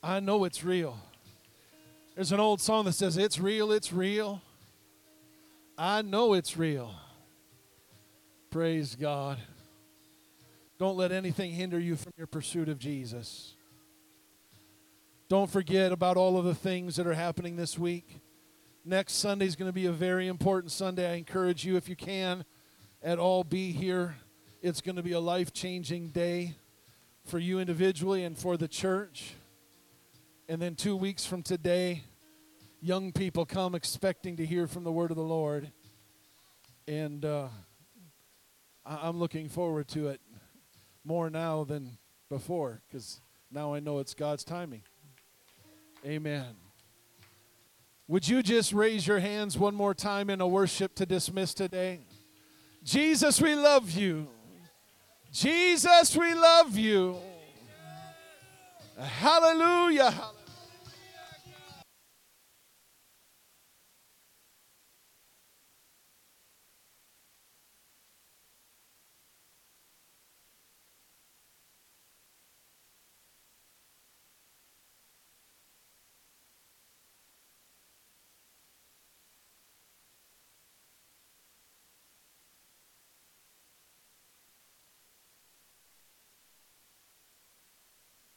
I 0.03 0.20
know 0.20 0.44
it's 0.44 0.64
real. 0.64 0.98
There's 2.14 2.32
an 2.32 2.40
old 2.40 2.61
song 2.61 2.86
that 2.86 2.92
says, 2.92 3.16
It's 3.16 3.38
real, 3.38 3.72
it's 3.72 3.92
real. 3.92 4.42
I 5.76 6.03
know 6.03 6.34
it's 6.34 6.57
real. 6.57 6.94
Praise 8.51 8.94
God. 8.94 9.38
Don't 10.78 10.96
let 10.96 11.12
anything 11.12 11.53
hinder 11.53 11.78
you 11.78 11.96
from 11.96 12.12
your 12.16 12.26
pursuit 12.26 12.68
of 12.68 12.78
Jesus. 12.78 13.55
Don't 15.28 15.51
forget 15.51 15.92
about 15.92 16.16
all 16.16 16.38
of 16.38 16.44
the 16.44 16.55
things 16.55 16.96
that 16.96 17.07
are 17.07 17.14
happening 17.14 17.57
this 17.57 17.78
week. 17.78 18.20
Next 18.84 19.14
Sunday 19.14 19.46
is 19.46 19.57
going 19.57 19.68
to 19.68 19.74
be 19.74 19.86
a 19.86 19.92
very 19.92 20.26
important 20.26 20.72
Sunday. 20.72 21.11
I 21.11 21.14
encourage 21.14 21.64
you, 21.64 21.76
if 21.76 21.88
you 21.88 21.96
can, 21.96 22.44
at 23.03 23.18
all 23.18 23.44
be 23.44 23.72
here. 23.72 24.16
It's 24.62 24.80
going 24.80 24.96
to 24.96 25.03
be 25.03 25.12
a 25.12 25.20
life 25.20 25.53
changing 25.53 26.09
day 26.09 26.57
for 27.24 27.38
you 27.38 27.61
individually 27.61 28.24
and 28.24 28.36
for 28.36 28.57
the 28.57 28.68
church. 28.68 29.34
And 30.51 30.61
then 30.61 30.74
two 30.74 30.96
weeks 30.96 31.24
from 31.24 31.44
today, 31.44 32.03
young 32.82 33.12
people 33.12 33.46
come 33.46 33.76
expecting 33.76 34.36
to 34.38 34.44
hear 34.44 34.66
from 34.66 34.82
the 34.82 34.90
word 34.90 35.12
of 35.12 35.16
the 35.16 35.22
Lord. 35.22 35.70
And 36.88 37.24
uh, 37.24 37.46
I- 38.84 39.07
I'm 39.07 39.20
looking 39.20 39.48
forward 39.48 39.86
to 39.90 40.09
it 40.09 40.20
more 41.05 41.30
now 41.30 41.62
than 41.62 41.98
before 42.28 42.82
because 42.88 43.20
now 43.53 43.74
I 43.74 43.78
know 43.78 44.01
it's 44.01 44.12
God's 44.12 44.42
timing. 44.42 44.82
Amen. 46.05 46.57
Would 48.09 48.28
you 48.28 48.42
just 48.42 48.72
raise 48.72 49.07
your 49.07 49.20
hands 49.20 49.57
one 49.57 49.76
more 49.76 49.94
time 49.94 50.28
in 50.30 50.40
a 50.40 50.48
worship 50.48 50.96
to 50.96 51.07
dismiss 51.07 51.55
today? 51.55 52.01
Jesus, 52.82 53.40
we 53.40 53.55
love 53.55 53.88
you. 53.92 54.26
Jesus, 55.30 56.16
we 56.16 56.34
love 56.34 56.76
you. 56.76 57.18
Hallelujah. 58.98 60.12